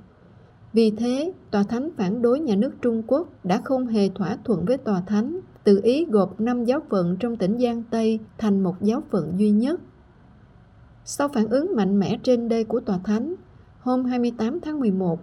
Vì 0.73 0.91
thế, 0.91 1.33
Tòa 1.51 1.63
Thánh 1.63 1.91
phản 1.97 2.23
đối 2.23 2.41
nhà 2.41 2.57
nước 2.57 2.73
Trung 2.83 3.03
Quốc 3.07 3.29
đã 3.45 3.61
không 3.65 3.87
hề 3.87 4.09
thỏa 4.09 4.39
thuận 4.45 4.65
với 4.65 4.79
Tòa 4.79 5.01
Thánh, 5.01 5.41
tự 5.65 5.81
ý 5.83 6.05
gộp 6.05 6.41
năm 6.41 6.65
giáo 6.65 6.81
phận 6.91 7.17
trong 7.21 7.37
tỉnh 7.37 7.59
Giang 7.59 7.83
Tây 7.91 8.19
thành 8.39 8.63
một 8.63 8.75
giáo 8.81 9.03
phận 9.11 9.33
duy 9.37 9.51
nhất. 9.51 9.81
Sau 11.05 11.29
phản 11.29 11.49
ứng 11.49 11.77
mạnh 11.77 11.99
mẽ 11.99 12.19
trên 12.23 12.49
đây 12.49 12.65
của 12.65 12.81
Tòa 12.81 12.99
Thánh, 13.05 13.35
hôm 13.81 14.05
28 14.05 14.61
tháng 14.61 14.81
11, 14.81 15.21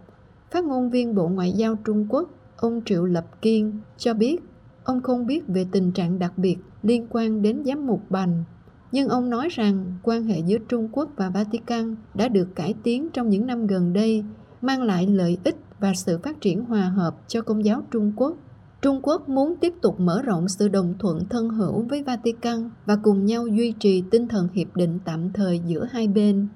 phát 0.51 0.63
ngôn 0.63 0.89
viên 0.89 1.15
Bộ 1.15 1.27
Ngoại 1.27 1.51
giao 1.51 1.75
Trung 1.85 2.05
Quốc 2.09 2.29
ông 2.57 2.81
Triệu 2.85 3.05
Lập 3.05 3.41
Kiên 3.41 3.79
cho 3.97 4.13
biết 4.13 4.37
ông 4.83 5.01
không 5.01 5.25
biết 5.25 5.47
về 5.47 5.65
tình 5.71 5.91
trạng 5.91 6.19
đặc 6.19 6.33
biệt 6.37 6.57
liên 6.83 7.07
quan 7.09 7.41
đến 7.41 7.63
giám 7.65 7.87
mục 7.87 8.01
Bành. 8.09 8.43
Nhưng 8.91 9.07
ông 9.07 9.29
nói 9.29 9.47
rằng 9.51 9.97
quan 10.03 10.23
hệ 10.23 10.39
giữa 10.39 10.57
Trung 10.69 10.89
Quốc 10.91 11.09
và 11.15 11.29
Vatican 11.29 11.95
đã 12.13 12.27
được 12.27 12.47
cải 12.55 12.73
tiến 12.83 13.09
trong 13.13 13.29
những 13.29 13.45
năm 13.45 13.67
gần 13.67 13.93
đây, 13.93 14.23
mang 14.61 14.81
lại 14.81 15.07
lợi 15.07 15.37
ích 15.43 15.55
và 15.79 15.93
sự 15.95 16.19
phát 16.23 16.41
triển 16.41 16.65
hòa 16.65 16.89
hợp 16.89 17.15
cho 17.27 17.41
công 17.41 17.65
giáo 17.65 17.83
Trung 17.91 18.13
Quốc. 18.15 18.37
Trung 18.81 18.99
Quốc 19.03 19.29
muốn 19.29 19.55
tiếp 19.61 19.73
tục 19.81 19.99
mở 19.99 20.21
rộng 20.21 20.49
sự 20.49 20.67
đồng 20.67 20.93
thuận 20.99 21.25
thân 21.29 21.49
hữu 21.49 21.81
với 21.89 22.03
Vatican 22.03 22.69
và 22.85 22.95
cùng 23.03 23.25
nhau 23.25 23.47
duy 23.47 23.73
trì 23.79 24.03
tinh 24.11 24.27
thần 24.27 24.47
hiệp 24.53 24.75
định 24.75 24.99
tạm 25.05 25.33
thời 25.33 25.59
giữa 25.59 25.87
hai 25.91 26.07
bên. 26.07 26.47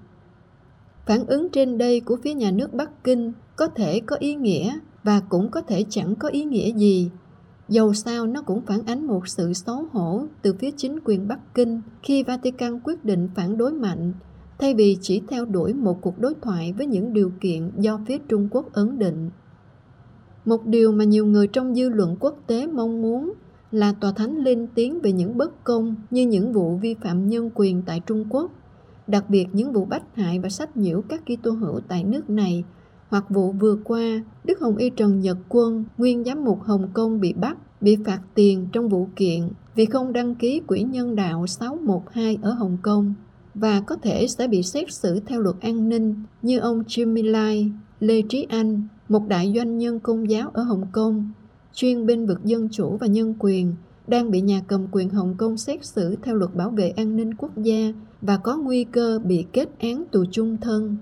Phản 1.05 1.25
ứng 1.25 1.49
trên 1.49 1.77
đây 1.77 1.99
của 1.99 2.17
phía 2.23 2.33
nhà 2.33 2.51
nước 2.51 2.73
Bắc 2.73 3.03
Kinh 3.03 3.33
có 3.55 3.67
thể 3.67 3.99
có 3.99 4.15
ý 4.15 4.35
nghĩa 4.35 4.79
và 5.03 5.19
cũng 5.19 5.51
có 5.51 5.61
thể 5.61 5.85
chẳng 5.89 6.15
có 6.15 6.29
ý 6.29 6.43
nghĩa 6.43 6.73
gì. 6.73 7.11
Dầu 7.69 7.93
sao 7.93 8.27
nó 8.27 8.41
cũng 8.41 8.61
phản 8.61 8.85
ánh 8.85 9.07
một 9.07 9.27
sự 9.27 9.53
xấu 9.53 9.85
hổ 9.91 10.25
từ 10.41 10.53
phía 10.53 10.71
chính 10.77 10.99
quyền 11.05 11.27
Bắc 11.27 11.53
Kinh 11.53 11.81
khi 12.03 12.23
Vatican 12.23 12.79
quyết 12.79 13.05
định 13.05 13.29
phản 13.35 13.57
đối 13.57 13.73
mạnh, 13.73 14.13
thay 14.59 14.73
vì 14.73 14.97
chỉ 15.01 15.21
theo 15.29 15.45
đuổi 15.45 15.73
một 15.73 16.01
cuộc 16.01 16.19
đối 16.19 16.33
thoại 16.41 16.73
với 16.77 16.87
những 16.87 17.13
điều 17.13 17.31
kiện 17.41 17.71
do 17.77 17.99
phía 18.07 18.17
Trung 18.17 18.47
Quốc 18.51 18.73
ấn 18.73 18.99
định. 18.99 19.29
Một 20.45 20.65
điều 20.65 20.91
mà 20.91 21.03
nhiều 21.03 21.25
người 21.25 21.47
trong 21.47 21.75
dư 21.75 21.89
luận 21.89 22.15
quốc 22.19 22.35
tế 22.47 22.67
mong 22.67 23.01
muốn 23.01 23.33
là 23.71 23.93
tòa 24.01 24.11
thánh 24.11 24.37
lên 24.37 24.67
tiếng 24.75 24.99
về 25.01 25.11
những 25.11 25.37
bất 25.37 25.63
công 25.63 25.95
như 26.11 26.27
những 26.27 26.53
vụ 26.53 26.77
vi 26.77 26.95
phạm 27.01 27.27
nhân 27.27 27.49
quyền 27.55 27.81
tại 27.85 28.01
Trung 28.05 28.25
Quốc, 28.29 28.51
đặc 29.07 29.29
biệt 29.29 29.47
những 29.53 29.73
vụ 29.73 29.85
bách 29.85 30.15
hại 30.15 30.39
và 30.39 30.49
sách 30.49 30.77
nhiễu 30.77 31.01
các 31.01 31.21
Kitô 31.25 31.51
hữu 31.51 31.79
tại 31.87 32.03
nước 32.03 32.29
này, 32.29 32.63
hoặc 33.09 33.29
vụ 33.29 33.51
vừa 33.51 33.77
qua, 33.83 34.23
Đức 34.43 34.59
Hồng 34.59 34.77
Y 34.77 34.89
Trần 34.89 35.19
Nhật 35.19 35.37
Quân, 35.49 35.85
nguyên 35.97 36.23
giám 36.23 36.45
mục 36.45 36.61
Hồng 36.61 36.89
Kông 36.93 37.19
bị 37.19 37.33
bắt, 37.33 37.57
bị 37.81 37.97
phạt 38.05 38.19
tiền 38.33 38.67
trong 38.71 38.89
vụ 38.89 39.07
kiện 39.15 39.49
vì 39.75 39.85
không 39.85 40.13
đăng 40.13 40.35
ký 40.35 40.61
quỹ 40.67 40.83
nhân 40.83 41.15
đạo 41.15 41.47
612 41.47 42.37
ở 42.41 42.53
Hồng 42.53 42.77
Kông 42.81 43.13
và 43.55 43.79
có 43.79 43.95
thể 43.95 44.27
sẽ 44.27 44.47
bị 44.47 44.63
xét 44.63 44.93
xử 44.93 45.19
theo 45.19 45.39
luật 45.39 45.55
an 45.61 45.89
ninh 45.89 46.15
như 46.41 46.59
ông 46.59 46.83
Jimmy 46.87 47.31
Lai, 47.31 47.71
Lê 47.99 48.21
Trí 48.29 48.47
Anh, 48.49 48.83
một 49.09 49.27
đại 49.27 49.53
doanh 49.55 49.77
nhân 49.77 49.99
công 49.99 50.29
giáo 50.29 50.49
ở 50.53 50.63
Hồng 50.63 50.85
Kông, 50.91 51.31
chuyên 51.73 52.05
bên 52.05 52.25
vực 52.25 52.43
dân 52.43 52.69
chủ 52.71 52.97
và 52.97 53.07
nhân 53.07 53.35
quyền, 53.39 53.75
đang 54.07 54.31
bị 54.31 54.41
nhà 54.41 54.61
cầm 54.67 54.87
quyền 54.91 55.09
Hồng 55.09 55.35
Kông 55.37 55.57
xét 55.57 55.85
xử 55.85 56.15
theo 56.23 56.35
luật 56.35 56.55
bảo 56.55 56.69
vệ 56.69 56.89
an 56.89 57.15
ninh 57.15 57.33
quốc 57.33 57.57
gia 57.57 57.93
và 58.21 58.37
có 58.37 58.57
nguy 58.57 58.83
cơ 58.83 59.19
bị 59.23 59.45
kết 59.53 59.69
án 59.79 60.03
tù 60.11 60.25
chung 60.31 60.57
thân. 60.61 60.97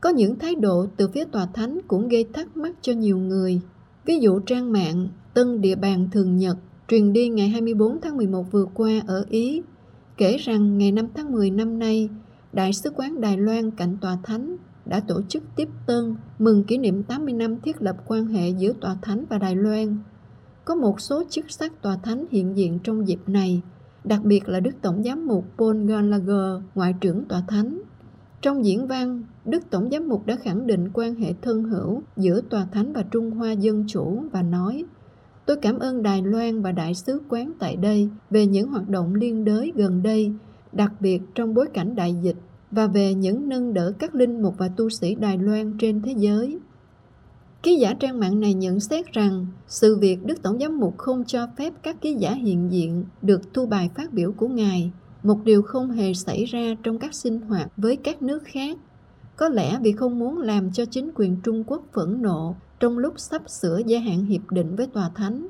Có 0.00 0.08
những 0.08 0.38
thái 0.38 0.54
độ 0.54 0.86
từ 0.96 1.08
phía 1.08 1.24
tòa 1.24 1.46
thánh 1.54 1.78
cũng 1.88 2.08
gây 2.08 2.24
thắc 2.32 2.56
mắc 2.56 2.74
cho 2.82 2.92
nhiều 2.92 3.18
người. 3.18 3.60
Ví 4.04 4.18
dụ 4.18 4.38
trang 4.38 4.72
mạng 4.72 5.08
Tân 5.34 5.60
Địa 5.60 5.74
bàn 5.74 6.08
Thường 6.12 6.36
Nhật 6.36 6.56
truyền 6.88 7.12
đi 7.12 7.28
ngày 7.28 7.48
24 7.48 8.00
tháng 8.00 8.16
11 8.16 8.44
vừa 8.52 8.66
qua 8.74 9.02
ở 9.06 9.24
Ý 9.28 9.62
kể 10.16 10.36
rằng 10.36 10.78
ngày 10.78 10.92
5 10.92 11.08
tháng 11.14 11.32
10 11.32 11.50
năm 11.50 11.78
nay, 11.78 12.08
Đại 12.52 12.72
sứ 12.72 12.90
quán 12.90 13.20
Đài 13.20 13.36
Loan 13.36 13.70
cạnh 13.70 13.96
tòa 14.00 14.18
thánh 14.22 14.56
đã 14.86 15.00
tổ 15.00 15.22
chức 15.28 15.42
tiếp 15.56 15.68
tân 15.86 16.16
mừng 16.38 16.64
kỷ 16.64 16.78
niệm 16.78 17.02
80 17.02 17.34
năm 17.34 17.60
thiết 17.60 17.82
lập 17.82 17.96
quan 18.06 18.26
hệ 18.26 18.48
giữa 18.48 18.72
tòa 18.80 18.96
thánh 19.02 19.24
và 19.28 19.38
Đài 19.38 19.56
Loan. 19.56 19.98
Có 20.64 20.74
một 20.74 21.00
số 21.00 21.24
chức 21.30 21.50
sắc 21.50 21.82
tòa 21.82 21.96
thánh 21.96 22.24
hiện 22.30 22.56
diện 22.56 22.78
trong 22.84 23.08
dịp 23.08 23.18
này, 23.26 23.62
đặc 24.04 24.20
biệt 24.24 24.48
là 24.48 24.60
Đức 24.60 24.70
Tổng 24.82 25.02
giám 25.02 25.26
mục 25.26 25.44
Paul 25.58 25.86
Gallagher, 25.86 26.62
ngoại 26.74 26.94
trưởng 27.00 27.24
tòa 27.24 27.42
thánh. 27.48 27.80
Trong 28.40 28.64
diễn 28.64 28.86
văn, 28.86 29.22
Đức 29.44 29.62
Tổng 29.70 29.90
giám 29.90 30.08
mục 30.08 30.26
đã 30.26 30.36
khẳng 30.36 30.66
định 30.66 30.88
quan 30.92 31.14
hệ 31.14 31.34
thân 31.42 31.64
hữu 31.64 32.02
giữa 32.16 32.40
tòa 32.40 32.66
thánh 32.72 32.92
và 32.92 33.02
Trung 33.10 33.30
Hoa 33.30 33.52
Dân 33.52 33.84
Chủ 33.88 34.22
và 34.32 34.42
nói 34.42 34.84
Tôi 35.46 35.56
cảm 35.56 35.78
ơn 35.78 36.02
Đài 36.02 36.22
Loan 36.22 36.62
và 36.62 36.72
Đại 36.72 36.94
sứ 36.94 37.20
quán 37.28 37.52
tại 37.58 37.76
đây 37.76 38.08
về 38.30 38.46
những 38.46 38.68
hoạt 38.68 38.88
động 38.88 39.14
liên 39.14 39.44
đới 39.44 39.72
gần 39.76 40.02
đây, 40.02 40.32
đặc 40.72 40.92
biệt 41.00 41.22
trong 41.34 41.54
bối 41.54 41.66
cảnh 41.74 41.96
đại 41.96 42.14
dịch 42.22 42.36
và 42.70 42.86
về 42.86 43.14
những 43.14 43.48
nâng 43.48 43.74
đỡ 43.74 43.92
các 43.98 44.14
linh 44.14 44.42
mục 44.42 44.54
và 44.58 44.68
tu 44.68 44.88
sĩ 44.90 45.14
Đài 45.14 45.38
Loan 45.38 45.78
trên 45.78 46.02
thế 46.02 46.14
giới. 46.16 46.58
Ký 47.62 47.76
giả 47.76 47.94
trang 47.94 48.20
mạng 48.20 48.40
này 48.40 48.54
nhận 48.54 48.80
xét 48.80 49.12
rằng 49.12 49.46
sự 49.68 49.96
việc 49.96 50.24
Đức 50.24 50.42
Tổng 50.42 50.58
giám 50.58 50.80
mục 50.80 50.98
không 50.98 51.24
cho 51.24 51.46
phép 51.58 51.72
các 51.82 52.00
ký 52.00 52.14
giả 52.14 52.32
hiện 52.34 52.72
diện 52.72 53.04
được 53.22 53.40
thu 53.54 53.66
bài 53.66 53.90
phát 53.94 54.12
biểu 54.12 54.32
của 54.32 54.48
Ngài, 54.48 54.90
một 55.22 55.38
điều 55.44 55.62
không 55.62 55.90
hề 55.90 56.14
xảy 56.14 56.44
ra 56.44 56.74
trong 56.82 56.98
các 56.98 57.14
sinh 57.14 57.40
hoạt 57.40 57.70
với 57.76 57.96
các 57.96 58.22
nước 58.22 58.42
khác. 58.44 58.78
Có 59.36 59.48
lẽ 59.48 59.78
vì 59.82 59.92
không 59.92 60.18
muốn 60.18 60.38
làm 60.38 60.72
cho 60.72 60.84
chính 60.84 61.10
quyền 61.14 61.36
Trung 61.44 61.64
Quốc 61.66 61.82
phẫn 61.92 62.22
nộ 62.22 62.54
trong 62.80 62.98
lúc 62.98 63.14
sắp 63.16 63.42
sửa 63.50 63.80
gia 63.86 63.98
hạn 63.98 64.24
hiệp 64.24 64.50
định 64.50 64.76
với 64.76 64.86
tòa 64.86 65.10
thánh. 65.14 65.48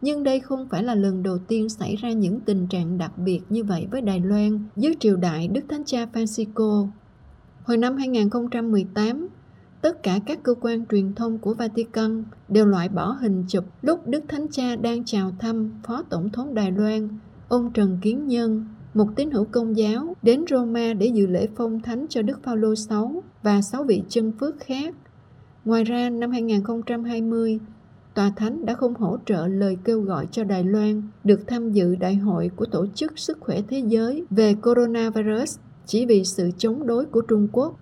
Nhưng 0.00 0.22
đây 0.22 0.40
không 0.40 0.68
phải 0.70 0.82
là 0.82 0.94
lần 0.94 1.22
đầu 1.22 1.38
tiên 1.38 1.68
xảy 1.68 1.96
ra 1.96 2.12
những 2.12 2.40
tình 2.40 2.66
trạng 2.66 2.98
đặc 2.98 3.18
biệt 3.18 3.40
như 3.48 3.64
vậy 3.64 3.86
với 3.90 4.00
Đài 4.00 4.20
Loan 4.20 4.64
dưới 4.76 4.94
triều 5.00 5.16
đại 5.16 5.48
Đức 5.48 5.60
Thánh 5.68 5.84
Cha 5.84 6.06
Francisco. 6.12 6.88
Hồi 7.64 7.76
năm 7.76 7.96
2018, 7.96 9.28
tất 9.80 10.02
cả 10.02 10.18
các 10.26 10.42
cơ 10.42 10.54
quan 10.60 10.86
truyền 10.86 11.14
thông 11.14 11.38
của 11.38 11.54
Vatican 11.54 12.24
đều 12.48 12.66
loại 12.66 12.88
bỏ 12.88 13.16
hình 13.20 13.44
chụp 13.48 13.64
lúc 13.82 14.06
Đức 14.06 14.24
Thánh 14.28 14.46
Cha 14.50 14.76
đang 14.76 15.04
chào 15.04 15.32
thăm 15.38 15.70
Phó 15.86 16.02
Tổng 16.02 16.30
thống 16.30 16.54
Đài 16.54 16.72
Loan, 16.72 17.08
ông 17.48 17.72
Trần 17.72 17.98
Kiến 18.02 18.28
Nhân, 18.28 18.66
một 18.94 19.06
tín 19.16 19.30
hữu 19.30 19.44
công 19.44 19.76
giáo 19.76 20.16
đến 20.22 20.44
Roma 20.50 20.92
để 20.92 21.06
dự 21.06 21.26
lễ 21.26 21.48
phong 21.56 21.80
thánh 21.80 22.06
cho 22.08 22.22
Đức 22.22 22.42
Phaolô 22.42 22.74
VI 22.90 23.20
và 23.42 23.62
sáu 23.62 23.84
vị 23.84 24.02
chân 24.08 24.32
phước 24.40 24.54
khác 24.60 24.94
Ngoài 25.64 25.84
ra, 25.84 26.10
năm 26.10 26.30
2020, 26.30 27.58
Tòa 28.14 28.32
Thánh 28.36 28.66
đã 28.66 28.74
không 28.74 28.94
hỗ 28.94 29.18
trợ 29.26 29.46
lời 29.46 29.76
kêu 29.84 30.00
gọi 30.00 30.26
cho 30.30 30.44
Đài 30.44 30.64
Loan 30.64 31.02
được 31.24 31.40
tham 31.46 31.72
dự 31.72 31.96
đại 31.96 32.14
hội 32.14 32.50
của 32.56 32.64
Tổ 32.64 32.86
chức 32.94 33.18
Sức 33.18 33.38
khỏe 33.40 33.60
Thế 33.68 33.82
giới 33.86 34.24
về 34.30 34.54
coronavirus 34.54 35.58
chỉ 35.86 36.06
vì 36.06 36.24
sự 36.24 36.50
chống 36.58 36.86
đối 36.86 37.04
của 37.04 37.20
Trung 37.20 37.48
Quốc. 37.52 37.78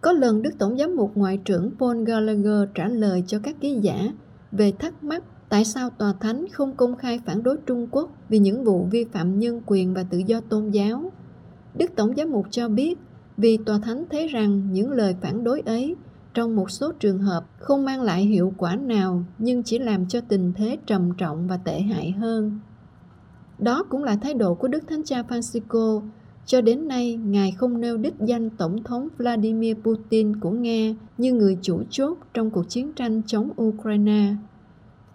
Có 0.00 0.12
lần 0.12 0.42
Đức 0.42 0.50
Tổng 0.58 0.78
giám 0.78 0.96
mục 0.96 1.12
Ngoại 1.14 1.38
trưởng 1.44 1.70
Paul 1.78 2.04
Gallagher 2.04 2.68
trả 2.74 2.88
lời 2.88 3.24
cho 3.26 3.38
các 3.42 3.56
ký 3.60 3.78
giả 3.82 4.12
về 4.52 4.72
thắc 4.78 5.04
mắc 5.04 5.24
tại 5.48 5.64
sao 5.64 5.90
Tòa 5.90 6.14
Thánh 6.20 6.46
không 6.52 6.74
công 6.76 6.96
khai 6.96 7.20
phản 7.26 7.42
đối 7.42 7.56
Trung 7.66 7.86
Quốc 7.90 8.10
vì 8.28 8.38
những 8.38 8.64
vụ 8.64 8.86
vi 8.90 9.04
phạm 9.04 9.38
nhân 9.38 9.62
quyền 9.66 9.94
và 9.94 10.02
tự 10.02 10.18
do 10.18 10.40
tôn 10.40 10.70
giáo. 10.70 11.12
Đức 11.74 11.90
Tổng 11.96 12.16
giám 12.16 12.30
mục 12.30 12.46
cho 12.50 12.68
biết 12.68 12.98
vì 13.36 13.56
Tòa 13.56 13.78
Thánh 13.78 14.04
thấy 14.10 14.28
rằng 14.28 14.72
những 14.72 14.90
lời 14.90 15.16
phản 15.20 15.44
đối 15.44 15.60
ấy 15.60 15.96
trong 16.34 16.56
một 16.56 16.70
số 16.70 16.92
trường 16.92 17.18
hợp 17.18 17.44
không 17.58 17.84
mang 17.84 18.02
lại 18.02 18.24
hiệu 18.24 18.52
quả 18.56 18.76
nào 18.76 19.24
nhưng 19.38 19.62
chỉ 19.62 19.78
làm 19.78 20.06
cho 20.08 20.20
tình 20.20 20.52
thế 20.56 20.78
trầm 20.86 21.14
trọng 21.18 21.48
và 21.48 21.56
tệ 21.56 21.80
hại 21.80 22.10
hơn. 22.10 22.60
Đó 23.58 23.84
cũng 23.88 24.04
là 24.04 24.16
thái 24.16 24.34
độ 24.34 24.54
của 24.54 24.68
Đức 24.68 24.84
Thánh 24.88 25.02
Cha 25.04 25.22
Francisco. 25.22 26.02
Cho 26.46 26.60
đến 26.60 26.88
nay, 26.88 27.16
Ngài 27.16 27.52
không 27.52 27.80
nêu 27.80 27.96
đích 27.96 28.14
danh 28.20 28.50
Tổng 28.50 28.82
thống 28.82 29.08
Vladimir 29.18 29.76
Putin 29.76 30.36
của 30.40 30.50
Nga 30.50 30.94
như 31.18 31.32
người 31.32 31.58
chủ 31.62 31.82
chốt 31.90 32.18
trong 32.34 32.50
cuộc 32.50 32.68
chiến 32.68 32.92
tranh 32.92 33.22
chống 33.26 33.50
Ukraine. 33.62 34.34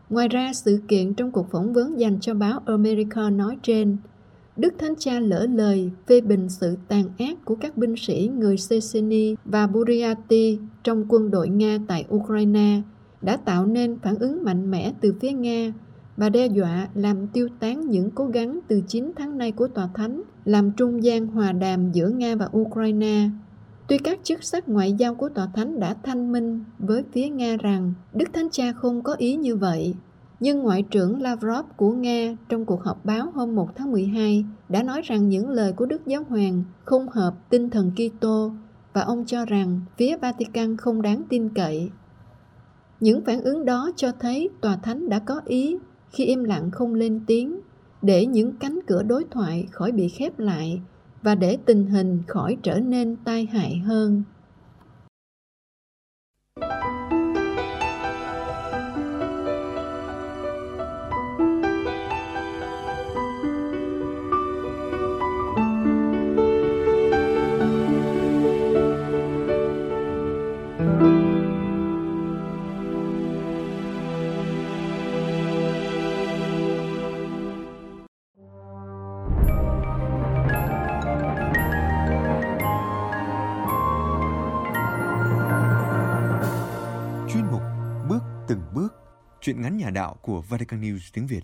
Ngoài 0.09 0.27
ra, 0.27 0.53
sự 0.53 0.79
kiện 0.87 1.13
trong 1.13 1.31
cuộc 1.31 1.51
phỏng 1.51 1.73
vấn 1.73 1.99
dành 1.99 2.19
cho 2.19 2.33
báo 2.33 2.59
America 2.65 3.29
nói 3.29 3.57
trên– 3.63 3.97
Đức 4.57 4.73
Thánh 4.77 4.93
Cha 4.99 5.19
lỡ 5.19 5.47
lời 5.53 5.91
phê 6.07 6.21
bình 6.21 6.49
sự 6.49 6.77
tàn 6.87 7.03
ác 7.19 7.45
của 7.45 7.55
các 7.55 7.77
binh 7.77 7.95
sĩ 7.97 8.29
người 8.37 8.55
Chechnya 8.57 9.35
và 9.45 9.67
Buryati 9.67 10.59
trong 10.83 11.05
quân 11.09 11.31
đội 11.31 11.49
Nga 11.49 11.77
tại 11.87 12.05
Ukraine 12.15 12.81
đã 13.21 13.37
tạo 13.37 13.65
nên 13.65 13.99
phản 13.99 14.19
ứng 14.19 14.43
mạnh 14.43 14.71
mẽ 14.71 14.93
từ 15.01 15.13
phía 15.21 15.31
Nga 15.31 15.73
và 16.17 16.29
đe 16.29 16.47
dọa 16.47 16.87
làm 16.93 17.27
tiêu 17.27 17.47
tán 17.59 17.89
những 17.89 18.11
cố 18.11 18.25
gắng 18.25 18.59
từ 18.67 18.81
9 18.87 19.11
tháng 19.15 19.37
nay 19.37 19.51
của 19.51 19.67
Tòa 19.67 19.89
Thánh, 19.93 20.21
làm 20.45 20.71
trung 20.71 21.03
gian 21.03 21.27
hòa 21.27 21.51
đàm 21.51 21.91
giữa 21.91 22.09
Nga 22.09 22.35
và 22.35 22.49
Ukraine. 22.57 23.29
Tuy 23.87 23.97
các 23.97 24.19
chức 24.23 24.43
sắc 24.43 24.69
ngoại 24.69 24.93
giao 24.93 25.15
của 25.15 25.29
Tòa 25.29 25.47
Thánh 25.55 25.79
đã 25.79 25.95
thanh 26.03 26.31
minh 26.31 26.63
với 26.79 27.03
phía 27.11 27.29
Nga 27.29 27.57
rằng 27.57 27.93
Đức 28.13 28.29
Thánh 28.33 28.49
Cha 28.51 28.71
không 28.71 29.03
có 29.03 29.13
ý 29.13 29.35
như 29.35 29.55
vậy 29.55 29.95
nhưng 30.39 30.59
Ngoại 30.59 30.83
trưởng 30.83 31.21
Lavrov 31.21 31.65
của 31.77 31.91
Nga 31.91 32.35
trong 32.49 32.65
cuộc 32.65 32.83
họp 32.83 33.05
báo 33.05 33.31
hôm 33.33 33.55
1 33.55 33.75
tháng 33.75 33.91
12 33.91 34.45
đã 34.69 34.83
nói 34.83 35.01
rằng 35.01 35.29
những 35.29 35.49
lời 35.49 35.73
của 35.73 35.85
Đức 35.85 36.05
Giáo 36.05 36.23
Hoàng 36.29 36.63
không 36.85 37.09
hợp 37.09 37.33
tinh 37.49 37.69
thần 37.69 37.91
Kitô 37.91 38.51
và 38.93 39.01
ông 39.01 39.25
cho 39.25 39.45
rằng 39.45 39.81
phía 39.97 40.17
Vatican 40.17 40.77
không 40.77 41.01
đáng 41.01 41.23
tin 41.29 41.49
cậy. 41.49 41.89
Những 42.99 43.25
phản 43.25 43.41
ứng 43.41 43.65
đó 43.65 43.91
cho 43.95 44.11
thấy 44.19 44.49
tòa 44.61 44.75
thánh 44.75 45.09
đã 45.09 45.19
có 45.19 45.41
ý 45.45 45.77
khi 46.09 46.25
im 46.25 46.43
lặng 46.43 46.71
không 46.71 46.93
lên 46.93 47.21
tiếng, 47.27 47.59
để 48.01 48.25
những 48.25 48.55
cánh 48.59 48.79
cửa 48.87 49.03
đối 49.03 49.23
thoại 49.31 49.67
khỏi 49.71 49.91
bị 49.91 50.07
khép 50.07 50.39
lại 50.39 50.81
và 51.21 51.35
để 51.35 51.57
tình 51.65 51.87
hình 51.87 52.23
khỏi 52.27 52.57
trở 52.63 52.79
nên 52.79 53.15
tai 53.25 53.45
hại 53.45 53.77
hơn. 53.77 54.23
từng 88.47 88.61
bước, 88.73 88.93
chuyện 89.41 89.61
ngắn 89.61 89.77
nhà 89.77 89.89
đạo 89.89 90.15
của 90.21 90.41
Vatican 90.41 90.81
News 90.81 90.99
tiếng 91.13 91.27
Việt. 91.27 91.41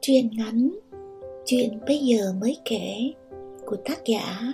Chuyện 0.00 0.30
ngắn 0.36 0.70
Chuyện 1.46 1.80
bây 1.86 1.98
giờ 1.98 2.32
mới 2.40 2.56
kể 2.64 3.12
của 3.66 3.76
tác 3.84 3.98
giả 4.04 4.52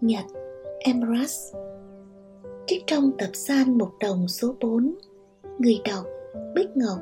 Nhật 0.00 0.24
trong 2.90 3.10
tập 3.18 3.30
san 3.32 3.78
Mục 3.78 3.88
Đồng 4.00 4.28
số 4.28 4.54
4 4.60 4.94
Người 5.58 5.80
đọc 5.84 6.04
Bích 6.54 6.76
Ngọc 6.76 6.98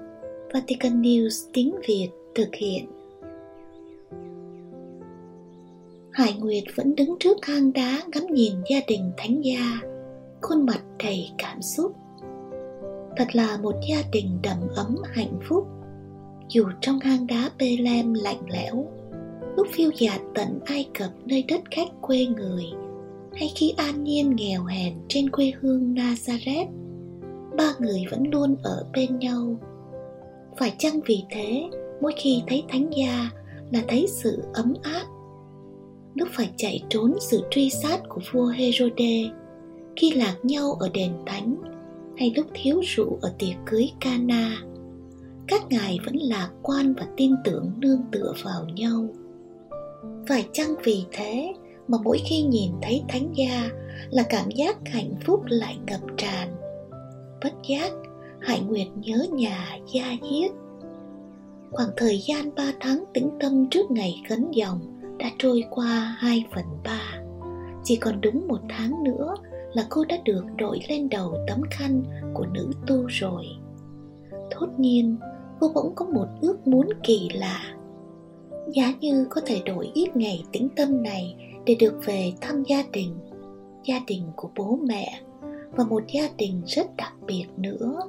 Vatican 0.52 1.02
News 1.02 1.50
tiếng 1.52 1.74
Việt 1.88 2.08
thực 2.34 2.48
hiện. 2.54 2.86
Hải 6.10 6.32
Nguyệt 6.38 6.64
vẫn 6.76 6.94
đứng 6.94 7.16
trước 7.20 7.46
hang 7.46 7.72
đá 7.72 8.02
ngắm 8.14 8.26
nhìn 8.30 8.52
gia 8.70 8.80
đình 8.88 9.12
thánh 9.16 9.44
gia. 9.44 9.80
Khuôn 10.40 10.66
mặt 10.66 10.80
đầy 11.04 11.30
cảm 11.38 11.62
xúc. 11.62 11.92
Thật 13.16 13.26
là 13.32 13.58
một 13.62 13.74
gia 13.90 14.02
đình 14.12 14.38
đầm 14.42 14.58
ấm 14.76 14.96
hạnh 15.04 15.38
phúc. 15.48 15.66
Dù 16.48 16.64
trong 16.80 16.98
hang 16.98 17.26
đá 17.26 17.50
Bethlehem 17.58 18.14
lạnh 18.14 18.42
lẽo, 18.50 18.86
lúc 19.56 19.66
phiêu 19.70 19.90
dạt 19.98 20.20
tận 20.34 20.60
Ai 20.64 20.88
Cập 20.98 21.10
nơi 21.24 21.44
đất 21.48 21.60
khách 21.70 21.88
quê 22.00 22.26
người, 22.26 22.64
hay 23.38 23.52
khi 23.54 23.74
an 23.76 24.04
nhiên 24.04 24.36
nghèo 24.36 24.64
hèn 24.64 24.94
trên 25.08 25.30
quê 25.30 25.52
hương 25.60 25.94
Nazareth, 25.94 26.68
ba 27.56 27.72
người 27.78 28.04
vẫn 28.10 28.30
luôn 28.30 28.56
ở 28.62 28.86
bên 28.92 29.18
nhau. 29.18 29.56
Phải 30.58 30.74
chăng 30.78 31.00
vì 31.06 31.22
thế, 31.30 31.62
mỗi 32.00 32.12
khi 32.16 32.42
thấy 32.46 32.64
thánh 32.68 32.90
gia 32.96 33.30
là 33.70 33.82
thấy 33.88 34.06
sự 34.08 34.42
ấm 34.54 34.74
áp? 34.82 35.04
Lúc 36.14 36.28
phải 36.32 36.50
chạy 36.56 36.82
trốn 36.88 37.14
sự 37.20 37.42
truy 37.50 37.70
sát 37.70 38.00
của 38.08 38.20
vua 38.32 38.46
Herode, 38.46 39.30
khi 39.96 40.10
lạc 40.10 40.36
nhau 40.42 40.72
ở 40.80 40.88
đền 40.94 41.12
thánh, 41.26 41.56
hay 42.16 42.32
lúc 42.36 42.46
thiếu 42.54 42.80
rượu 42.84 43.18
ở 43.22 43.34
tiệc 43.38 43.56
cưới 43.66 43.90
Cana, 44.00 44.56
các 45.46 45.62
ngài 45.70 45.98
vẫn 46.04 46.16
lạc 46.16 46.50
quan 46.62 46.94
và 46.94 47.06
tin 47.16 47.32
tưởng 47.44 47.72
nương 47.76 48.00
tựa 48.12 48.32
vào 48.44 48.64
nhau 48.74 49.08
phải 50.28 50.48
chăng 50.52 50.74
vì 50.84 51.04
thế 51.12 51.54
mà 51.88 51.98
mỗi 52.04 52.18
khi 52.24 52.42
nhìn 52.42 52.72
thấy 52.82 53.04
thánh 53.08 53.32
gia 53.34 53.70
là 54.10 54.22
cảm 54.28 54.50
giác 54.50 54.76
hạnh 54.86 55.14
phúc 55.24 55.40
lại 55.46 55.78
ngập 55.86 56.00
tràn. 56.16 56.54
Bất 57.44 57.52
giác, 57.68 57.92
hải 58.40 58.60
nguyệt 58.60 58.86
nhớ 58.96 59.26
nhà 59.32 59.78
gia 59.92 60.16
diết. 60.30 60.50
Khoảng 61.70 61.90
thời 61.96 62.18
gian 62.28 62.54
ba 62.56 62.72
tháng 62.80 63.04
tĩnh 63.14 63.30
tâm 63.40 63.66
trước 63.70 63.90
ngày 63.90 64.22
khấn 64.28 64.50
dòng 64.50 64.80
đã 65.18 65.30
trôi 65.38 65.64
qua 65.70 66.16
hai 66.18 66.44
phần 66.54 66.64
ba. 66.84 67.20
Chỉ 67.84 67.96
còn 67.96 68.20
đúng 68.20 68.48
một 68.48 68.60
tháng 68.68 69.04
nữa 69.04 69.34
là 69.72 69.86
cô 69.90 70.04
đã 70.04 70.16
được 70.24 70.44
đội 70.56 70.80
lên 70.88 71.08
đầu 71.08 71.34
tấm 71.46 71.62
khăn 71.70 72.02
của 72.34 72.46
nữ 72.46 72.70
tu 72.86 73.06
rồi. 73.06 73.44
Thốt 74.50 74.66
nhiên, 74.78 75.16
cô 75.60 75.70
bỗng 75.74 75.94
có 75.94 76.04
một 76.04 76.26
ước 76.40 76.66
muốn 76.66 76.88
kỳ 77.02 77.28
lạ. 77.34 77.60
Giá 78.74 78.92
như 79.00 79.26
có 79.30 79.40
thể 79.46 79.62
đổi 79.66 79.90
ít 79.94 80.16
ngày 80.16 80.44
tĩnh 80.52 80.68
tâm 80.76 81.02
này 81.02 81.36
để 81.68 81.74
được 81.74 81.94
về 82.04 82.32
thăm 82.40 82.62
gia 82.62 82.82
đình 82.92 83.14
gia 83.84 84.00
đình 84.06 84.22
của 84.36 84.50
bố 84.56 84.78
mẹ 84.86 85.20
và 85.76 85.84
một 85.84 86.02
gia 86.12 86.28
đình 86.38 86.62
rất 86.66 86.96
đặc 86.96 87.12
biệt 87.26 87.44
nữa. 87.56 88.00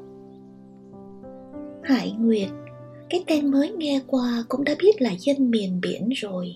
Hải 1.83 2.15
nguyệt, 2.19 2.49
cái 3.09 3.23
tên 3.27 3.51
mới 3.51 3.71
nghe 3.77 4.01
qua 4.07 4.43
cũng 4.49 4.63
đã 4.63 4.75
biết 4.79 5.01
là 5.01 5.11
dân 5.19 5.51
miền 5.51 5.81
biển 5.81 6.09
rồi. 6.09 6.55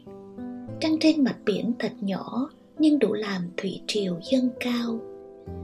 Trăng 0.79 0.97
trên 0.99 1.23
mặt 1.23 1.35
biển 1.45 1.73
thật 1.79 1.91
nhỏ 2.01 2.49
nhưng 2.79 2.99
đủ 2.99 3.13
làm 3.13 3.41
thủy 3.57 3.81
triều 3.87 4.19
dâng 4.31 4.49
cao. 4.59 4.99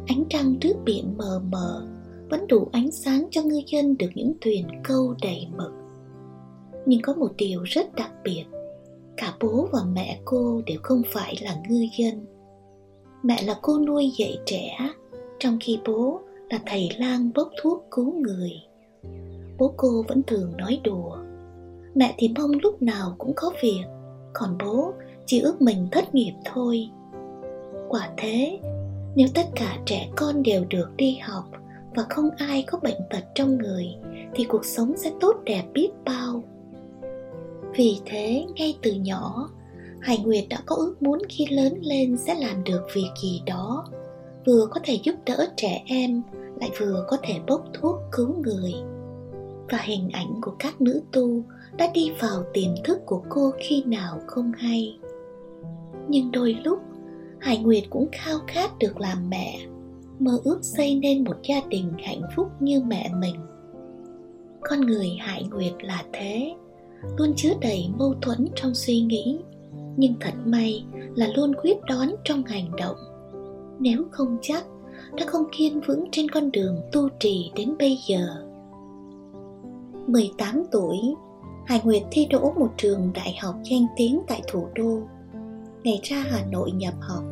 Ánh 0.08 0.23
trăng 0.30 0.56
trước 0.62 0.75
biển 0.86 1.17
mờ 1.17 1.41
mờ 1.52 1.88
vẫn 2.30 2.47
đủ 2.47 2.69
ánh 2.71 2.91
sáng 2.91 3.28
cho 3.32 3.41
ngư 3.41 3.62
dân 3.67 3.97
được 3.97 4.10
những 4.15 4.34
thuyền 4.41 4.65
câu 4.84 5.15
đầy 5.21 5.47
mực. 5.58 5.71
Nhưng 6.86 7.02
có 7.02 7.13
một 7.13 7.32
điều 7.38 7.63
rất 7.63 7.95
đặc 7.95 8.12
biệt 8.23 8.43
cả 9.19 9.34
bố 9.39 9.67
và 9.73 9.79
mẹ 9.93 10.19
cô 10.25 10.62
đều 10.65 10.77
không 10.84 11.01
phải 11.08 11.36
là 11.41 11.55
ngư 11.69 11.88
dân. 11.97 12.25
Mẹ 13.23 13.43
là 13.43 13.55
cô 13.62 13.79
nuôi 13.79 14.12
dạy 14.17 14.38
trẻ, 14.45 14.77
trong 15.39 15.58
khi 15.62 15.79
bố 15.88 16.19
là 16.49 16.60
thầy 16.65 16.89
lang 16.97 17.32
bốc 17.36 17.49
thuốc 17.62 17.86
cứu 17.91 18.13
người. 18.13 18.51
Bố 19.58 19.73
cô 19.77 20.03
vẫn 20.08 20.21
thường 20.27 20.58
nói 20.58 20.82
đùa, 20.84 21.17
mẹ 21.95 22.15
thì 22.17 22.34
mong 22.38 22.51
lúc 22.63 22.82
nào 22.82 23.15
cũng 23.17 23.34
có 23.36 23.51
việc, 23.62 23.84
còn 24.34 24.58
bố 24.65 24.93
chỉ 25.25 25.39
ước 25.39 25.62
mình 25.62 25.88
thất 25.91 26.15
nghiệp 26.15 26.34
thôi. 26.45 26.89
Quả 27.89 28.10
thế, 28.17 28.60
nếu 29.15 29.27
tất 29.36 29.45
cả 29.55 29.77
trẻ 29.86 30.10
con 30.15 30.43
đều 30.43 30.65
được 30.69 30.89
đi 30.97 31.17
học 31.21 31.45
và 31.95 32.03
không 32.10 32.29
ai 32.38 32.63
có 32.67 32.79
bệnh 32.84 33.01
tật 33.10 33.23
trong 33.36 33.58
người, 33.58 33.86
thì 34.34 34.43
cuộc 34.43 34.65
sống 34.65 34.93
sẽ 34.97 35.12
tốt 35.19 35.36
đẹp 35.45 35.63
biết 35.73 35.89
bao 36.05 36.43
vì 37.75 37.99
thế, 38.05 38.45
ngay 38.55 38.77
từ 38.82 38.93
nhỏ, 38.93 39.49
hải 40.01 40.17
nguyệt 40.17 40.45
đã 40.49 40.58
có 40.65 40.75
ước 40.75 41.01
muốn 41.01 41.19
khi 41.29 41.45
lớn 41.47 41.73
lên 41.82 42.17
sẽ 42.17 42.36
làm 42.36 42.63
được 42.63 42.82
việc 42.95 43.10
gì 43.23 43.41
đó, 43.45 43.86
vừa 44.45 44.67
có 44.71 44.79
thể 44.84 44.99
giúp 45.03 45.15
đỡ 45.25 45.47
trẻ 45.58 45.84
em, 45.86 46.21
lại 46.60 46.69
vừa 46.79 47.05
có 47.08 47.17
thể 47.23 47.34
bốc 47.47 47.65
thuốc 47.73 47.95
cứu 48.12 48.36
người. 48.43 48.73
Và 49.69 49.77
hình 49.77 50.10
ảnh 50.13 50.41
của 50.41 50.55
các 50.60 50.82
nữ 50.82 51.01
tu 51.12 51.43
đã 51.77 51.91
đi 51.93 52.12
vào 52.19 52.43
tiềm 52.53 52.71
thức 52.84 52.99
của 53.05 53.23
cô 53.29 53.51
khi 53.60 53.84
nào 53.86 54.21
không 54.27 54.51
hay. 54.58 54.99
Nhưng 56.08 56.32
đôi 56.32 56.58
lúc, 56.63 56.79
hải 57.39 57.58
nguyệt 57.58 57.84
cũng 57.89 58.08
khao 58.12 58.39
khát 58.47 58.79
được 58.79 58.99
làm 58.99 59.29
mẹ, 59.29 59.60
mơ 60.19 60.39
ước 60.43 60.60
xây 60.62 60.95
nên 60.95 61.23
một 61.23 61.36
gia 61.43 61.62
đình 61.69 61.93
hạnh 62.03 62.21
phúc 62.36 62.47
như 62.60 62.82
mẹ 62.88 63.12
mình. 63.19 63.36
Con 64.62 64.82
người 64.82 65.10
hải 65.19 65.43
nguyệt 65.43 65.73
là 65.82 66.03
thế 66.13 66.55
luôn 67.18 67.34
chứa 67.36 67.54
đầy 67.62 67.90
mâu 67.98 68.14
thuẫn 68.22 68.48
trong 68.56 68.76
suy 68.76 69.02
nghĩ, 69.02 69.40
nhưng 69.98 70.14
thật 70.20 70.34
may 70.46 70.86
là 71.16 71.28
luôn 71.36 71.54
quyết 71.64 71.78
đoán 71.88 72.16
trong 72.24 72.44
hành 72.44 72.72
động. 72.78 72.98
Nếu 73.80 74.04
không 74.12 74.38
chắc 74.42 74.66
đã 75.18 75.26
không 75.28 75.44
kiên 75.52 75.82
vững 75.82 76.06
trên 76.12 76.30
con 76.30 76.52
đường 76.52 76.82
tu 76.92 77.10
trì 77.20 77.52
đến 77.56 77.76
bây 77.80 77.98
giờ. 78.08 78.46
18 80.08 80.64
tuổi, 80.72 80.98
Hải 81.66 81.82
Nguyệt 81.84 82.04
thi 82.12 82.28
đỗ 82.30 82.54
một 82.60 82.70
trường 82.78 83.12
đại 83.14 83.38
học 83.42 83.56
danh 83.72 83.86
tiếng 83.98 84.22
tại 84.28 84.42
thủ 84.48 84.68
đô. 84.76 85.00
Ngày 85.84 86.00
ra 86.04 86.26
Hà 86.30 86.46
Nội 86.52 86.72
nhập 86.72 86.94
học, 87.00 87.24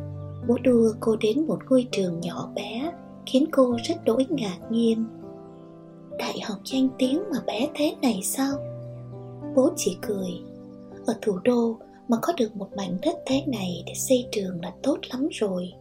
bố 0.48 0.56
đưa 0.62 0.92
cô 1.00 1.16
đến 1.16 1.46
một 1.46 1.58
ngôi 1.68 1.86
trường 1.92 2.20
nhỏ 2.20 2.50
bé, 2.54 2.92
khiến 3.26 3.44
cô 3.52 3.76
rất 3.84 4.04
đỗi 4.04 4.26
ngạc 4.28 4.58
nhiên. 4.70 5.04
Đại 6.18 6.40
học 6.40 6.58
danh 6.64 6.88
tiếng 6.98 7.22
mà 7.30 7.38
bé 7.46 7.68
thế 7.74 7.96
này 8.02 8.20
sao? 8.22 8.52
Bố 9.58 9.70
chỉ 9.76 9.98
cười. 10.02 10.30
Ở 11.06 11.14
thủ 11.22 11.38
đô 11.44 11.78
mà 12.08 12.16
có 12.22 12.32
được 12.36 12.56
một 12.56 12.68
mảnh 12.76 12.98
đất 13.02 13.14
thế 13.26 13.42
này 13.46 13.82
để 13.86 13.92
xây 13.94 14.28
trường 14.32 14.60
là 14.62 14.72
tốt 14.82 14.98
lắm 15.10 15.28
rồi. 15.32 15.72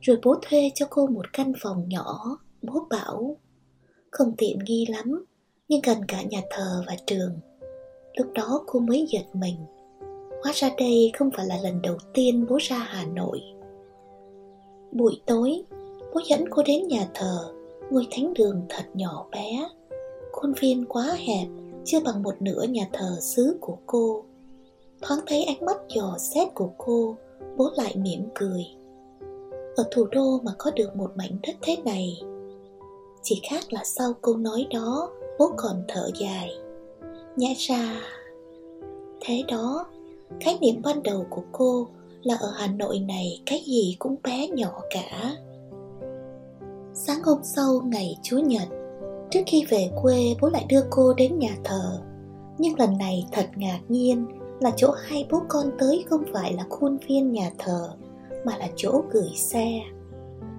Rồi 0.00 0.18
bố 0.24 0.34
thuê 0.42 0.70
cho 0.74 0.86
cô 0.90 1.06
một 1.06 1.32
căn 1.32 1.52
phòng 1.62 1.88
nhỏ 1.88 2.38
bố 2.62 2.86
bảo. 2.90 3.36
Không 4.10 4.32
tiện 4.38 4.58
nghi 4.66 4.86
lắm 4.88 5.24
nhưng 5.68 5.80
gần 5.80 5.98
cả 6.08 6.22
nhà 6.22 6.40
thờ 6.50 6.82
và 6.86 6.96
trường. 7.06 7.38
Lúc 8.16 8.26
đó 8.34 8.64
cô 8.66 8.80
mới 8.80 9.06
giật 9.08 9.24
mình. 9.32 9.56
Hóa 10.42 10.52
ra 10.54 10.70
đây 10.78 11.12
không 11.18 11.30
phải 11.36 11.46
là 11.46 11.56
lần 11.62 11.82
đầu 11.82 11.96
tiên 12.14 12.46
bố 12.48 12.58
ra 12.60 12.78
hà 12.78 13.04
nội. 13.04 13.40
Buổi 14.92 15.20
tối, 15.26 15.62
bố 16.14 16.20
dẫn 16.28 16.44
cô 16.50 16.62
đến 16.66 16.88
nhà 16.88 17.08
thờ, 17.14 17.54
ngôi 17.90 18.06
thánh 18.10 18.34
đường 18.34 18.62
thật 18.68 18.84
nhỏ 18.94 19.26
bé. 19.32 19.68
Khuôn 20.32 20.52
viên 20.60 20.84
quá 20.84 21.16
hẹp, 21.18 21.48
chưa 21.84 22.00
bằng 22.00 22.22
một 22.22 22.34
nửa 22.40 22.62
nhà 22.62 22.88
thờ 22.92 23.16
xứ 23.20 23.56
của 23.60 23.76
cô. 23.86 24.24
Thoáng 25.02 25.20
thấy 25.26 25.44
ánh 25.44 25.64
mắt 25.64 25.76
dò 25.88 26.16
xét 26.18 26.48
của 26.54 26.70
cô, 26.78 27.16
bố 27.56 27.70
lại 27.76 27.96
mỉm 27.96 28.28
cười. 28.34 28.64
Ở 29.76 29.84
thủ 29.90 30.06
đô 30.12 30.40
mà 30.42 30.52
có 30.58 30.70
được 30.70 30.96
một 30.96 31.10
mảnh 31.16 31.38
đất 31.42 31.56
thế 31.62 31.76
này, 31.84 32.20
chỉ 33.22 33.40
khác 33.50 33.72
là 33.72 33.84
sau 33.84 34.12
câu 34.22 34.36
nói 34.36 34.66
đó, 34.70 35.10
bố 35.38 35.50
còn 35.56 35.84
thở 35.88 36.10
dài. 36.20 36.50
Nhã 37.36 37.48
ra, 37.58 38.00
thế 39.20 39.44
đó, 39.48 39.86
khái 40.40 40.58
niệm 40.60 40.82
ban 40.82 41.02
đầu 41.02 41.26
của 41.30 41.42
cô 41.52 41.88
là 42.22 42.34
ở 42.40 42.52
Hà 42.54 42.66
Nội 42.66 42.98
này 42.98 43.42
cái 43.46 43.62
gì 43.66 43.96
cũng 43.98 44.16
bé 44.24 44.48
nhỏ 44.48 44.82
cả. 44.90 45.36
Sáng 46.94 47.22
hôm 47.22 47.38
sau 47.42 47.80
ngày 47.84 48.18
Chúa 48.22 48.38
Nhật, 48.38 48.68
trước 49.34 49.42
khi 49.46 49.64
về 49.68 49.90
quê 50.02 50.34
bố 50.40 50.48
lại 50.48 50.66
đưa 50.68 50.82
cô 50.90 51.14
đến 51.14 51.38
nhà 51.38 51.56
thờ. 51.64 52.00
Nhưng 52.58 52.78
lần 52.78 52.98
này 52.98 53.26
thật 53.32 53.46
ngạc 53.56 53.80
nhiên 53.88 54.26
là 54.60 54.70
chỗ 54.76 54.90
hai 54.90 55.26
bố 55.30 55.42
con 55.48 55.70
tới 55.78 56.04
không 56.10 56.22
phải 56.32 56.52
là 56.52 56.64
khuôn 56.68 56.96
viên 57.08 57.32
nhà 57.32 57.50
thờ 57.58 57.90
mà 58.44 58.56
là 58.56 58.68
chỗ 58.76 59.02
gửi 59.10 59.30
xe. 59.36 59.80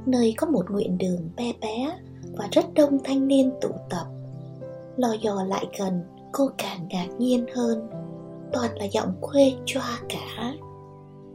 Nơi 0.06 0.34
có 0.38 0.48
một 0.48 0.72
nguyện 0.72 0.98
đường 0.98 1.30
bé 1.38 1.54
bé 1.62 1.98
và 2.34 2.48
rất 2.52 2.74
đông 2.74 2.98
thanh 3.04 3.28
niên 3.28 3.52
tụ 3.62 3.70
tập. 3.90 4.06
Lò 4.98 5.14
dò 5.22 5.44
lại 5.44 5.66
gần, 5.80 6.04
cô 6.32 6.50
càng 6.58 6.88
ngạc 6.90 7.08
nhiên 7.20 7.46
hơn. 7.56 7.88
Toàn 8.54 8.78
là 8.78 8.86
giọng 8.86 9.14
quê 9.22 9.54
choa 9.66 10.00
cả 10.10 10.54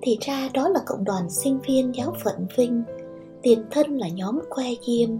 thì 0.03 0.19
ra 0.21 0.49
đó 0.55 0.69
là 0.69 0.81
cộng 0.87 1.05
đoàn 1.05 1.31
sinh 1.31 1.59
viên 1.69 1.95
giáo 1.95 2.15
phận 2.25 2.47
Vinh, 2.57 2.83
tiền 3.43 3.65
thân 3.71 3.99
là 3.99 4.09
nhóm 4.09 4.41
que 4.51 4.65
diêm, 4.87 5.11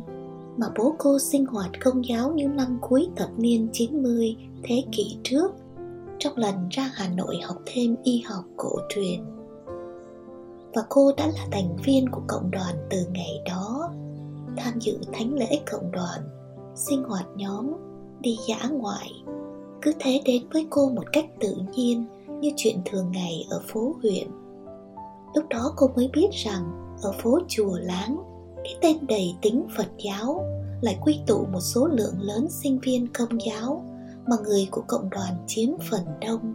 mà 0.61 0.67
bố 0.79 0.95
cô 0.99 1.19
sinh 1.19 1.47
hoạt 1.47 1.71
công 1.81 2.05
giáo 2.05 2.33
những 2.35 2.57
năm 2.57 2.79
cuối 2.81 3.09
thập 3.17 3.29
niên 3.37 3.69
90 3.73 4.37
thế 4.63 4.85
kỷ 4.93 5.17
trước. 5.23 5.53
trong 6.19 6.37
lần 6.37 6.55
ra 6.71 6.91
Hà 6.95 7.09
Nội 7.09 7.41
học 7.45 7.57
thêm 7.67 7.97
y 8.03 8.23
học 8.27 8.45
cổ 8.57 8.71
truyền. 8.89 9.21
Và 10.75 10.83
cô 10.89 11.13
đã 11.17 11.27
là 11.27 11.47
thành 11.51 11.77
viên 11.85 12.11
của 12.11 12.21
cộng 12.29 12.51
đoàn 12.51 12.75
từ 12.91 12.99
ngày 13.13 13.43
đó, 13.47 13.91
tham 14.57 14.81
dự 14.81 14.99
thánh 15.13 15.35
lễ 15.35 15.61
cộng 15.71 15.93
đoàn, 15.93 16.21
sinh 16.75 17.03
hoạt 17.03 17.27
nhóm, 17.37 17.73
đi 18.21 18.37
dã 18.49 18.69
ngoại. 18.71 19.11
Cứ 19.83 19.93
thế 19.99 20.21
đến 20.25 20.43
với 20.53 20.67
cô 20.71 20.91
một 20.91 21.13
cách 21.13 21.27
tự 21.41 21.55
nhiên 21.77 22.05
như 22.41 22.51
chuyện 22.57 22.77
thường 22.85 23.11
ngày 23.13 23.47
ở 23.51 23.61
phố 23.67 23.95
huyện. 24.03 24.29
Lúc 25.35 25.45
đó 25.51 25.73
cô 25.77 25.91
mới 25.97 26.11
biết 26.13 26.29
rằng 26.33 26.95
ở 27.03 27.13
phố 27.23 27.39
chùa 27.49 27.77
Láng, 27.79 28.30
cái 28.65 28.75
tên 28.81 28.97
đầy 29.09 29.35
tính 29.43 29.67
Phật 29.77 29.89
giáo 30.05 30.45
lại 30.81 30.99
quy 31.03 31.19
tụ 31.27 31.47
một 31.53 31.61
số 31.61 31.87
lượng 31.87 32.15
lớn 32.21 32.47
sinh 32.51 32.79
viên 32.81 33.07
công 33.07 33.41
giáo 33.47 33.85
mà 34.27 34.37
người 34.45 34.69
của 34.71 34.83
cộng 34.87 35.11
đoàn 35.11 35.35
chiếm 35.47 35.69
phần 35.91 36.01
đông. 36.21 36.55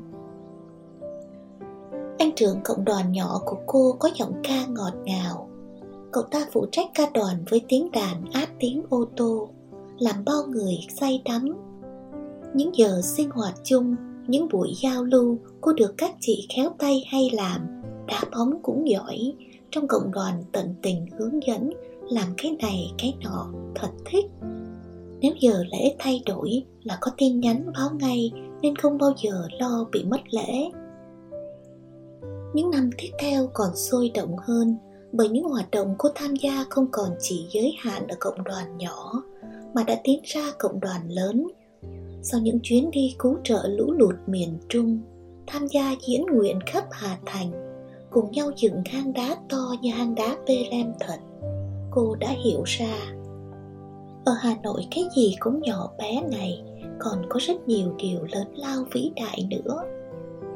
Anh 2.17 2.31
trưởng 2.35 2.59
cộng 2.63 2.85
đoàn 2.85 3.11
nhỏ 3.11 3.41
của 3.45 3.57
cô 3.65 3.95
có 3.99 4.09
giọng 4.15 4.33
ca 4.43 4.65
ngọt 4.65 4.93
ngào. 5.03 5.49
Cậu 6.11 6.23
ta 6.23 6.45
phụ 6.51 6.65
trách 6.71 6.87
ca 6.93 7.09
đoàn 7.13 7.45
với 7.49 7.61
tiếng 7.69 7.91
đàn 7.91 8.31
át 8.33 8.49
tiếng 8.59 8.83
ô 8.89 9.05
tô, 9.17 9.49
làm 9.99 10.25
bao 10.25 10.43
người 10.49 10.77
say 10.99 11.21
đắm. 11.25 11.57
Những 12.53 12.75
giờ 12.75 13.01
sinh 13.03 13.29
hoạt 13.29 13.53
chung, 13.63 13.95
những 14.27 14.47
buổi 14.51 14.73
giao 14.83 15.03
lưu, 15.03 15.37
cô 15.61 15.73
được 15.73 15.93
các 15.97 16.15
chị 16.19 16.47
khéo 16.55 16.69
tay 16.77 17.03
hay 17.07 17.29
làm, 17.33 17.81
đá 18.07 18.21
bóng 18.31 18.59
cũng 18.63 18.89
giỏi, 18.89 19.33
trong 19.71 19.87
cộng 19.87 20.11
đoàn 20.11 20.43
tận 20.51 20.75
tình 20.81 21.05
hướng 21.19 21.43
dẫn 21.47 21.69
làm 22.09 22.27
cái 22.37 22.55
này, 22.61 22.91
cái 22.97 23.13
nọ, 23.23 23.47
thật 23.75 23.89
thích. 24.05 24.25
Nếu 25.19 25.33
giờ 25.39 25.63
lễ 25.71 25.95
thay 25.99 26.21
đổi 26.25 26.63
là 26.83 26.97
có 27.01 27.11
tin 27.17 27.39
nhắn 27.39 27.71
báo 27.73 27.89
ngay, 27.99 28.31
nên 28.61 28.75
không 28.75 28.97
bao 28.97 29.11
giờ 29.23 29.47
lo 29.59 29.85
bị 29.91 30.03
mất 30.03 30.21
lễ. 30.31 30.69
Những 32.53 32.71
năm 32.71 32.89
tiếp 32.97 33.09
theo 33.19 33.49
còn 33.53 33.75
sôi 33.75 34.11
động 34.13 34.35
hơn, 34.37 34.75
bởi 35.11 35.29
những 35.29 35.43
hoạt 35.43 35.71
động 35.71 35.95
cô 35.97 36.09
tham 36.15 36.35
gia 36.35 36.65
không 36.69 36.87
còn 36.91 37.09
chỉ 37.19 37.45
giới 37.49 37.75
hạn 37.79 38.07
ở 38.07 38.15
cộng 38.19 38.43
đoàn 38.43 38.77
nhỏ, 38.77 39.23
mà 39.73 39.83
đã 39.83 39.99
tiến 40.03 40.19
ra 40.23 40.51
cộng 40.59 40.79
đoàn 40.79 41.09
lớn. 41.09 41.47
Sau 42.21 42.41
những 42.41 42.59
chuyến 42.63 42.91
đi 42.91 43.15
cứu 43.19 43.37
trợ 43.43 43.67
lũ 43.67 43.91
lụt 43.91 44.15
miền 44.27 44.57
trung, 44.69 44.99
tham 45.47 45.67
gia 45.67 45.95
diễn 46.07 46.25
nguyện 46.25 46.59
khắp 46.65 46.85
hà 46.91 47.17
thành, 47.25 47.51
cùng 48.11 48.31
nhau 48.31 48.51
dựng 48.57 48.81
hang 48.85 49.13
đá 49.13 49.37
to 49.49 49.75
như 49.81 49.91
hang 49.91 50.15
đá 50.15 50.37
Bethlehem 50.47 50.93
thật 50.99 51.17
cô 51.95 52.15
đã 52.15 52.29
hiểu 52.43 52.63
ra. 52.65 52.95
Ở 54.25 54.33
hà 54.39 54.55
nội 54.63 54.87
cái 54.95 55.03
gì 55.15 55.35
cũng 55.39 55.61
nhỏ 55.61 55.89
bé 55.97 56.21
này, 56.31 56.63
còn 56.99 57.25
có 57.29 57.39
rất 57.47 57.67
nhiều 57.67 57.93
điều 57.97 58.19
lớn 58.31 58.47
lao 58.55 58.83
vĩ 58.91 59.11
đại 59.15 59.47
nữa. 59.49 59.83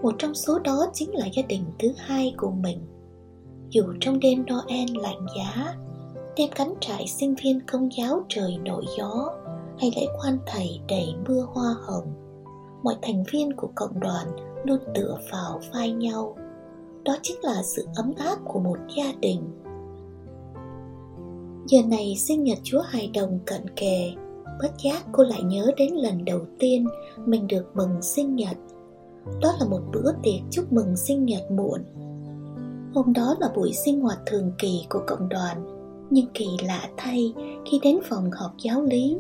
Một 0.02 0.15
trong 0.17 0.36
số 0.36 0.60
đó 0.60 0.86
chính 0.93 1.15
là 1.15 1.25
gia 1.34 1.43
đình 1.43 1.63
thứ 1.80 1.93
hai 1.97 2.34
của 2.38 2.52
mình. 2.52 2.80
Dù 3.69 3.84
trong 3.99 4.19
đêm 4.19 4.45
noel 4.45 4.89
lạnh 5.02 5.25
giá, 5.38 5.75
đêm 6.38 6.49
cánh 6.56 6.73
trại 6.80 7.08
sinh 7.08 7.36
viên 7.43 7.60
công 7.71 7.89
giáo 7.97 8.21
trời 8.30 8.58
nổi 8.65 8.86
gió, 8.97 9.30
hay 9.80 9.91
lễ 9.95 10.08
quan 10.21 10.38
thầy 10.45 10.80
đầy 10.88 11.13
mưa 11.28 11.47
hoa 11.54 11.75
hồng, 11.82 12.13
mọi 12.84 12.95
thành 13.02 13.23
viên 13.32 13.56
của 13.56 13.69
cộng 13.75 13.99
đoàn 13.99 14.28
luôn 14.63 14.80
tựa 14.95 15.17
vào 15.32 15.60
vai 15.73 15.91
nhau. 15.91 16.38
Đó 17.04 17.17
chính 17.21 17.38
là 17.41 17.63
sự 17.63 17.88
ấm 17.95 18.13
áp 18.17 18.38
của 18.45 18.60
một 18.60 18.78
gia 18.97 19.13
đình. 19.19 19.41
Giờ 21.69 21.82
này 21.88 22.15
sinh 22.17 22.43
nhật 22.43 22.58
Chúa 22.63 22.82
Hài 22.82 23.12
Đồng 23.13 23.39
cận 23.45 23.62
kề. 23.75 24.12
Bất 24.62 24.71
giác 24.84 25.05
cô 25.12 25.23
lại 25.23 25.43
nhớ 25.43 25.71
đến 25.77 25.93
lần 25.93 26.25
đầu 26.25 26.39
tiên 26.60 26.88
mình 27.25 27.47
được 27.47 27.65
mừng 27.73 28.01
sinh 28.01 28.36
nhật. 28.36 28.58
Đó 29.41 29.53
là 29.60 29.65
một 29.65 29.82
bữa 29.93 30.12
tiệc 30.23 30.41
chúc 30.51 30.73
mừng 30.73 30.95
sinh 30.95 31.25
nhật 31.25 31.51
muộn. 31.51 31.79
Hôm 32.93 33.13
đó 33.13 33.36
là 33.39 33.49
buổi 33.55 33.73
sinh 33.73 34.01
hoạt 34.01 34.19
thường 34.25 34.51
kỳ 34.58 34.86
của 34.89 34.99
cộng 35.08 35.29
đoàn, 35.29 35.65
Nhưng 36.10 36.27
kỳ 36.34 36.47
lạ 36.67 36.89
thay, 36.97 37.34
khi 37.71 37.79
đến 37.84 37.99
phòng 38.10 38.32
họp 38.32 38.51
giáo 38.58 38.82
lý, 38.82 39.17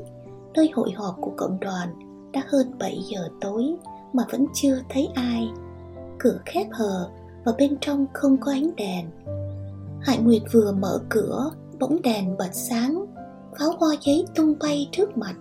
Nơi 0.53 0.71
hội 0.73 0.91
họp 0.91 1.15
của 1.21 1.31
cộng 1.37 1.59
đoàn 1.59 1.89
đã 2.33 2.43
hơn 2.47 2.71
7 2.79 2.99
giờ 3.09 3.29
tối 3.41 3.75
mà 4.13 4.23
vẫn 4.31 4.45
chưa 4.53 4.79
thấy 4.89 5.09
ai. 5.15 5.49
Cửa 6.19 6.39
khép 6.45 6.67
hờ 6.71 7.09
và 7.45 7.51
bên 7.57 7.77
trong 7.81 8.05
không 8.13 8.37
có 8.41 8.51
ánh 8.51 8.69
đèn. 8.77 9.05
Hải 10.01 10.17
Nguyệt 10.17 10.41
vừa 10.51 10.71
mở 10.71 10.99
cửa 11.09 11.51
bỗng 11.79 12.01
đèn 12.01 12.37
bật 12.37 12.49
sáng, 12.53 13.05
pháo 13.59 13.71
hoa 13.77 13.95
giấy 14.01 14.25
tung 14.35 14.53
bay 14.59 14.89
trước 14.91 15.17
mặt, 15.17 15.35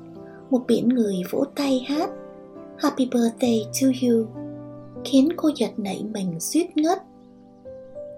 một 0.51 0.61
biển 0.67 0.89
người 0.89 1.17
vỗ 1.31 1.45
tay 1.57 1.85
hát, 1.89 2.11
happy 2.79 3.09
birthday 3.13 3.67
to 3.81 3.87
you, 4.03 4.27
khiến 5.05 5.29
cô 5.37 5.51
giật 5.57 5.71
nảy 5.77 6.05
mình 6.13 6.41
suýt 6.41 6.77
ngất. 6.77 6.99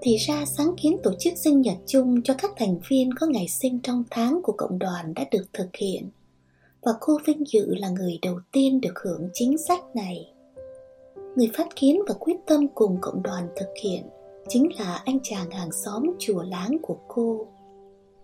Thì 0.02 0.16
ra 0.16 0.44
sáng 0.46 0.74
kiến 0.76 0.96
tổ 1.02 1.12
chức 1.18 1.33
sinh 1.37 1.61
nhật 1.61 1.76
chung 1.87 2.22
cho 2.22 2.35
các 2.38 2.50
thành 2.56 2.78
viên 2.88 3.14
có 3.14 3.26
ngày 3.26 3.48
sinh 3.48 3.78
trong 3.83 4.04
tháng 4.11 4.40
của 4.42 4.52
cộng 4.52 4.78
đoàn 4.78 5.14
đã 5.14 5.24
được 5.30 5.44
thực 5.52 5.76
hiện, 5.76 6.11
và 6.83 6.92
cô 7.00 7.18
vinh 7.26 7.46
dự 7.46 7.74
là 7.74 7.88
người 7.88 8.18
đầu 8.22 8.38
tiên 8.52 8.80
được 8.80 8.98
hưởng 9.04 9.28
chính 9.33 9.59
sách 9.59 9.83
này. 9.94 10.33
Người 11.37 11.50
phát 11.54 11.76
kiến 11.76 12.00
và 12.09 12.14
quyết 12.20 12.37
tâm 12.46 12.68
cùng 12.74 12.98
cộng 13.00 13.22
đoàn 13.22 13.48
thực 13.56 13.68
hiện 13.83 14.02
chính 14.48 14.68
là 14.78 15.02
anh 15.04 15.18
chàng 15.22 15.50
hàng 15.50 15.72
xóm 15.72 16.02
chùa 16.18 16.42
láng 16.42 16.76
của 16.83 16.96
cô 17.09 17.46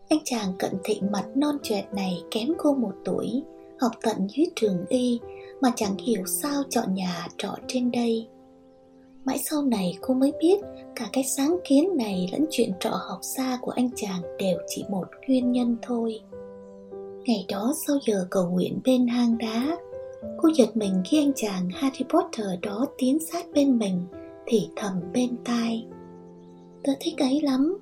anh 0.08 0.18
chàng 0.24 0.52
cận 0.58 0.72
thị 0.84 1.00
mặt 1.10 1.24
non 1.34 1.56
trẻ 1.62 1.86
này 1.92 2.22
kém 2.30 2.48
cô 2.58 2.74
một 2.74 2.92
tuổi, 3.04 3.42
học 3.80 3.92
tận 4.02 4.16
dưới 4.36 4.46
trường 4.56 4.86
y 4.88 5.20
mà 5.60 5.72
chẳng 5.76 5.98
hiểu 5.98 6.22
sao 6.26 6.62
chọn 6.70 6.94
nhà 6.94 7.28
trọ 7.38 7.54
trên 7.66 7.90
đây. 7.90 8.28
Mãi 9.24 9.38
sau 9.50 9.62
này 9.62 9.98
cô 10.00 10.14
mới 10.14 10.32
biết 10.40 10.60
cả 10.94 11.08
cái 11.12 11.24
sáng 11.24 11.56
kiến 11.64 11.96
này 11.96 12.28
lẫn 12.32 12.46
chuyện 12.50 12.72
trọ 12.80 12.90
học 12.90 13.18
xa 13.22 13.58
của 13.62 13.70
anh 13.70 13.90
chàng 13.96 14.22
đều 14.38 14.58
chỉ 14.68 14.84
một 14.90 15.04
nguyên 15.28 15.52
nhân 15.52 15.76
thôi. 15.82 16.20
Ngày 17.24 17.44
đó 17.48 17.74
sau 17.86 17.96
giờ 18.06 18.26
cầu 18.30 18.48
nguyện 18.50 18.80
bên 18.84 19.06
hang 19.06 19.38
đá, 19.38 19.76
cô 20.38 20.48
giật 20.54 20.76
mình 20.76 21.02
khi 21.04 21.18
anh 21.18 21.32
chàng 21.36 21.68
Harry 21.74 22.04
Potter 22.04 22.46
đó 22.62 22.86
tiến 22.98 23.18
sát 23.32 23.46
bên 23.52 23.78
mình 23.78 24.06
thì 24.46 24.68
thầm 24.76 25.00
bên 25.12 25.30
tai. 25.44 25.86
Tớ 26.84 26.92
thích 27.00 27.18
ấy 27.18 27.40
lắm, 27.40 27.78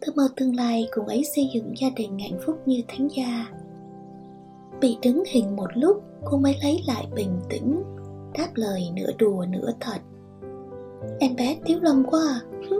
Tôi 0.00 0.14
mơ 0.16 0.28
tương 0.36 0.56
lai 0.56 0.88
cùng 0.94 1.06
ấy 1.06 1.24
xây 1.34 1.50
dựng 1.54 1.74
gia 1.78 1.88
đình 1.96 2.18
hạnh 2.18 2.38
phúc 2.46 2.56
như 2.66 2.82
thánh 2.88 3.08
gia. 3.16 3.46
Bị 4.80 4.98
đứng 5.02 5.22
hình 5.26 5.56
một 5.56 5.68
lúc, 5.74 6.02
cô 6.24 6.38
mới 6.38 6.56
lấy 6.62 6.82
lại 6.86 7.06
bình 7.14 7.40
tĩnh, 7.48 7.82
Đáp 8.38 8.48
lời 8.54 8.90
nửa 8.94 9.10
đùa 9.18 9.44
nửa 9.48 9.70
thật. 9.80 9.98
Em 11.18 11.36
bé 11.36 11.56
thiếu 11.64 11.78
lâm 11.82 12.04
quá 12.04 12.20
à? 12.28 12.40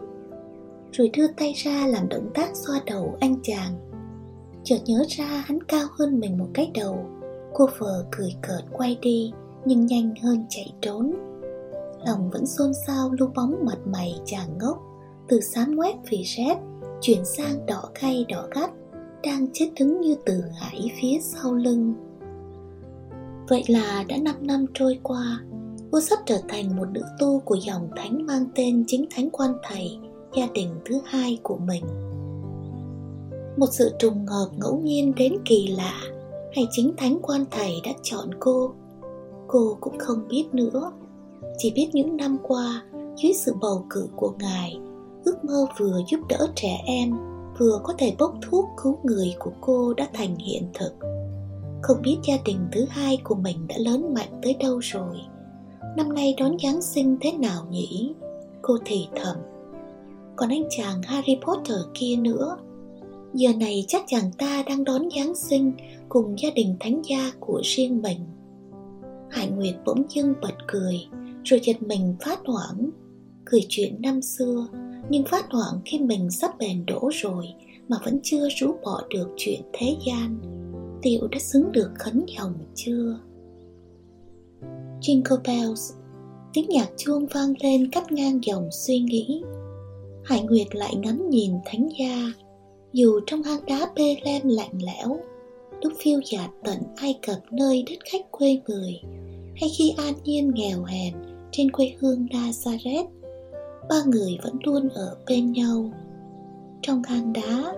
Rồi 0.92 1.10
đưa 1.16 1.26
tay 1.26 1.52
ra 1.52 1.86
làm 1.86 2.08
động 2.08 2.30
tác 2.34 2.50
xoa 2.54 2.80
đầu 2.86 3.16
anh 3.20 3.36
chàng. 3.42 3.72
Chợt 4.64 4.78
nhớ 4.84 5.04
ra 5.08 5.24
hắn 5.24 5.58
cao 5.68 5.86
hơn 5.98 6.20
mình 6.20 6.38
một 6.38 6.48
cái 6.54 6.70
đầu. 6.74 7.06
Cô 7.54 7.68
vợ 7.78 8.06
cười 8.10 8.34
cợt 8.42 8.64
quay 8.72 8.98
đi, 9.02 9.32
Nhưng 9.64 9.86
nhanh 9.86 10.14
hơn 10.22 10.46
chạy 10.48 10.72
trốn. 10.80 11.12
Lòng 12.06 12.30
vẫn 12.30 12.46
xôn 12.46 12.72
xao 12.86 13.10
lưu 13.18 13.28
bóng 13.34 13.64
mặt 13.64 13.78
mày 13.86 14.14
chàng 14.24 14.58
ngốc, 14.58 14.78
Từ 15.28 15.40
xám 15.40 15.76
ngoét 15.76 15.94
vì 16.10 16.22
rét 16.22 16.56
chuyển 17.00 17.24
sang 17.24 17.66
đỏ 17.66 17.82
cay 17.94 18.26
đỏ 18.28 18.48
gắt, 18.50 18.70
đang 19.22 19.46
chết 19.52 19.70
đứng 19.78 20.00
như 20.00 20.16
từ 20.26 20.42
hải 20.54 20.90
phía 21.00 21.18
sau 21.20 21.54
lưng. 21.54 21.94
Vậy 23.48 23.64
là 23.68 24.04
đã 24.08 24.16
5 24.16 24.34
năm 24.40 24.66
trôi 24.74 24.98
qua 25.02 25.40
cô 25.96 26.00
sắp 26.00 26.18
trở 26.26 26.38
thành 26.48 26.76
một 26.76 26.84
nữ 26.92 27.00
tu 27.18 27.40
của 27.40 27.54
dòng 27.54 27.88
thánh 27.96 28.26
mang 28.26 28.46
tên 28.54 28.84
chính 28.86 29.04
thánh 29.10 29.30
quan 29.30 29.50
thầy, 29.68 29.98
gia 30.36 30.46
đình 30.54 30.70
thứ 30.84 31.00
hai 31.04 31.38
của 31.42 31.56
mình. 31.56 31.84
Một 33.56 33.66
sự 33.70 33.92
trùng 33.98 34.26
hợp 34.26 34.48
ngẫu 34.56 34.80
nhiên 34.84 35.12
đến 35.16 35.32
kỳ 35.44 35.66
lạ, 35.66 36.00
hay 36.54 36.66
chính 36.70 36.92
thánh 36.96 37.18
quan 37.22 37.44
thầy 37.50 37.72
đã 37.84 37.90
chọn 38.02 38.30
cô? 38.40 38.74
Cô 39.46 39.76
cũng 39.80 39.98
không 39.98 40.28
biết 40.28 40.44
nữa. 40.52 40.92
Chỉ 41.58 41.72
biết 41.74 41.88
những 41.92 42.16
năm 42.16 42.36
qua, 42.42 42.82
dưới 43.22 43.32
sự 43.32 43.54
bầu 43.60 43.86
cử 43.90 44.08
của 44.16 44.32
ngài 44.38 44.78
ước 45.26 45.44
mơ 45.44 45.66
vừa 45.78 46.00
giúp 46.08 46.20
đỡ 46.28 46.48
trẻ 46.54 46.82
em, 46.86 47.16
vừa 47.58 47.80
có 47.84 47.94
thể 47.98 48.14
bốc 48.18 48.34
thuốc 48.42 48.64
cứu 48.82 48.98
người 49.02 49.34
của 49.38 49.52
cô 49.60 49.94
đã 49.94 50.08
thành 50.12 50.36
hiện 50.36 50.62
thực. 50.74 50.92
Không 51.82 52.02
biết 52.02 52.16
gia 52.28 52.36
đình 52.44 52.58
thứ 52.72 52.84
hai 52.88 53.18
của 53.24 53.34
mình 53.34 53.66
đã 53.68 53.76
lớn 53.78 54.14
mạnh 54.14 54.40
tới 54.42 54.56
đâu 54.60 54.78
rồi. 54.78 55.16
Năm 55.96 56.14
nay 56.14 56.34
đón 56.38 56.56
giáng 56.62 56.82
sinh 56.82 57.16
thế 57.20 57.32
nào 57.32 57.66
nhỉ? 57.70 58.14
Cô 58.62 58.78
thì 58.84 59.08
thầm. 59.14 59.36
Còn 60.36 60.48
anh 60.48 60.64
chàng 60.70 61.02
harry 61.02 61.38
potter 61.46 61.78
kia 61.94 62.16
nữa. 62.16 62.56
Giờ 63.34 63.52
này 63.52 63.84
chắc 63.88 64.04
chàng 64.06 64.30
ta 64.38 64.62
đang 64.66 64.84
đón 64.84 65.08
giáng 65.16 65.34
sinh 65.34 65.72
cùng 66.08 66.38
gia 66.38 66.50
đình 66.50 66.76
thánh 66.80 67.02
gia 67.04 67.30
của 67.40 67.60
riêng 67.64 68.02
mình. 68.02 68.18
Hải 69.30 69.48
nguyệt 69.48 69.74
bỗng 69.84 70.02
dưng 70.08 70.34
bật 70.42 70.54
cười, 70.66 71.06
rồi 71.44 71.60
giật 71.62 71.82
mình 71.82 72.14
phát 72.20 72.40
hoảng 72.46 72.90
cười 73.46 73.60
chuyện 73.68 74.02
năm 74.02 74.22
xưa, 74.22 74.68
nhưng 75.10 75.24
phát 75.24 75.46
hoảng 75.50 75.80
khi 75.84 75.98
mình 75.98 76.30
sắp 76.30 76.58
bền 76.58 76.86
đổ 76.86 77.10
rồi 77.14 77.46
mà 77.88 77.96
vẫn 78.04 78.18
chưa 78.22 78.48
rũ 78.56 78.74
bỏ 78.84 79.02
được 79.10 79.28
chuyện 79.36 79.60
thế 79.72 79.96
gian. 80.06 80.38
Tiểu 81.02 81.28
đã 81.28 81.38
xứng 81.38 81.72
được 81.72 81.90
khấn 81.98 82.26
hồng 82.38 82.54
chưa? 82.74 83.18
Jingle 85.00 85.42
bells, 85.44 85.92
tiếng 86.52 86.68
nhạc 86.68 86.88
chuông 86.96 87.26
vang 87.26 87.54
lên 87.60 87.90
cắt 87.90 88.12
ngang 88.12 88.38
dòng 88.42 88.68
suy 88.72 88.98
nghĩ. 88.98 89.42
Hải 90.24 90.42
nguyệt 90.42 90.66
lại 90.74 90.94
ngắm 90.96 91.30
nhìn 91.30 91.52
thánh 91.64 91.88
gia, 91.98 92.32
dù 92.92 93.20
trong 93.26 93.42
hang 93.42 93.66
đá 93.66 93.92
bê 93.96 94.16
lem 94.24 94.48
lạnh 94.48 94.78
lẽo, 94.82 95.16
lúc 95.82 95.92
phiêu 95.98 96.20
dạt 96.32 96.50
tận 96.64 96.78
ai 96.96 97.18
cập 97.26 97.38
nơi 97.50 97.84
đất 97.86 97.98
khách 98.12 98.30
quê 98.30 98.60
người 98.68 99.00
hay 99.56 99.70
khi 99.78 99.94
an 99.96 100.14
nhiên 100.24 100.50
nghèo 100.54 100.84
hèn 100.84 101.14
trên 101.52 101.70
quê 101.70 101.94
hương 102.00 102.26
nazareth 102.26 103.15
ba 103.88 103.96
người 104.06 104.38
vẫn 104.42 104.56
luôn 104.64 104.88
ở 104.88 105.16
bên 105.28 105.52
nhau. 105.52 105.90
Trong 106.82 107.02
hang 107.02 107.32
đá, 107.32 107.74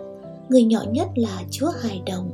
người 0.48 0.64
nhỏ 0.64 0.80
nhất 0.92 1.08
là 1.14 1.42
chúa 1.50 1.70
hài 1.80 2.02
đồng, 2.06 2.30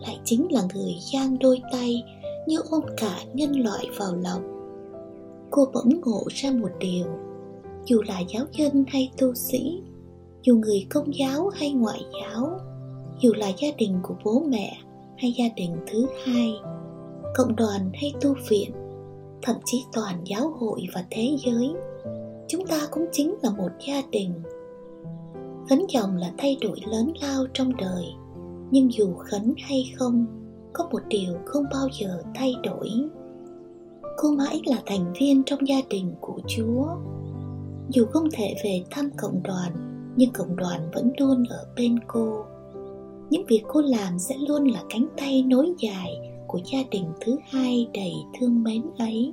lại 0.00 0.18
chính 0.24 0.46
là 0.50 0.62
người 0.74 0.94
giang 1.12 1.38
đôi 1.38 1.60
tay 1.72 2.02
như 2.46 2.60
ôm 2.70 2.82
cả 2.96 3.20
nhân 3.34 3.52
loại 3.52 3.86
vào 3.98 4.14
lòng. 4.14 4.42
Cô 5.50 5.66
bỗng 5.74 6.00
ngộ 6.04 6.22
ra 6.28 6.50
một 6.50 6.70
điều, 6.78 7.06
dù 7.84 8.02
là 8.02 8.20
giáo 8.28 8.44
dân 8.52 8.84
hay 8.88 9.12
tu 9.18 9.34
sĩ, 9.34 9.82
dù 10.42 10.56
người 10.56 10.86
công 10.90 11.14
giáo 11.14 11.48
hay 11.48 11.72
ngoại 11.72 12.00
giáo, 12.22 12.50
dù 13.20 13.32
là 13.36 13.52
gia 13.58 13.68
đình 13.78 13.98
của 14.02 14.14
bố 14.24 14.42
mẹ 14.48 14.78
hay 15.16 15.34
gia 15.38 15.44
đình 15.56 15.76
thứ 15.92 16.06
hai, 16.24 16.52
cộng 17.34 17.56
đoàn 17.56 17.90
hay 17.94 18.14
tu 18.20 18.34
viện, 18.48 18.70
thậm 19.42 19.56
chí 19.64 19.84
toàn 19.92 20.20
giáo 20.24 20.50
hội 20.60 20.86
và 20.94 21.04
thế 21.10 21.36
giới 21.46 21.72
chúng 22.48 22.66
ta 22.66 22.80
cũng 22.90 23.06
chính 23.12 23.34
là 23.42 23.50
một 23.50 23.70
gia 23.86 24.02
đình. 24.10 24.32
Khấn 25.68 25.86
dòng 25.88 26.16
là 26.16 26.32
thay 26.38 26.56
đổi 26.60 26.80
lớn 26.86 27.12
lao 27.20 27.46
trong 27.54 27.76
đời, 27.76 28.04
nhưng 28.70 28.92
dù 28.92 29.14
khấn 29.14 29.54
hay 29.58 29.92
không, 29.96 30.26
có 30.72 30.88
một 30.92 31.02
điều 31.08 31.32
không 31.46 31.64
bao 31.72 31.88
giờ 32.00 32.22
thay 32.34 32.54
đổi. 32.62 32.90
Cô 34.16 34.30
mãi 34.30 34.60
là 34.66 34.76
thành 34.86 35.12
viên 35.20 35.42
trong 35.46 35.68
gia 35.68 35.80
đình 35.90 36.14
của 36.20 36.40
chúa. 36.46 36.86
Dù 37.88 38.06
không 38.06 38.28
thể 38.32 38.54
về 38.64 38.82
thăm 38.90 39.10
cộng 39.16 39.42
đoàn, 39.42 39.72
nhưng 40.16 40.32
cộng 40.32 40.56
đoàn 40.56 40.90
vẫn 40.94 41.12
luôn 41.18 41.44
ở 41.50 41.66
bên 41.76 41.98
cô. 42.06 42.44
Những 43.30 43.46
việc 43.48 43.62
cô 43.68 43.80
làm 43.80 44.18
sẽ 44.18 44.34
luôn 44.48 44.64
là 44.64 44.82
cánh 44.90 45.06
tay 45.16 45.42
nối 45.42 45.74
dài 45.78 46.20
của 46.46 46.60
gia 46.72 46.78
đình 46.90 47.04
thứ 47.20 47.36
hai 47.50 47.88
đầy 47.94 48.12
thương 48.40 48.62
mến 48.62 48.82
ấy. 48.98 49.32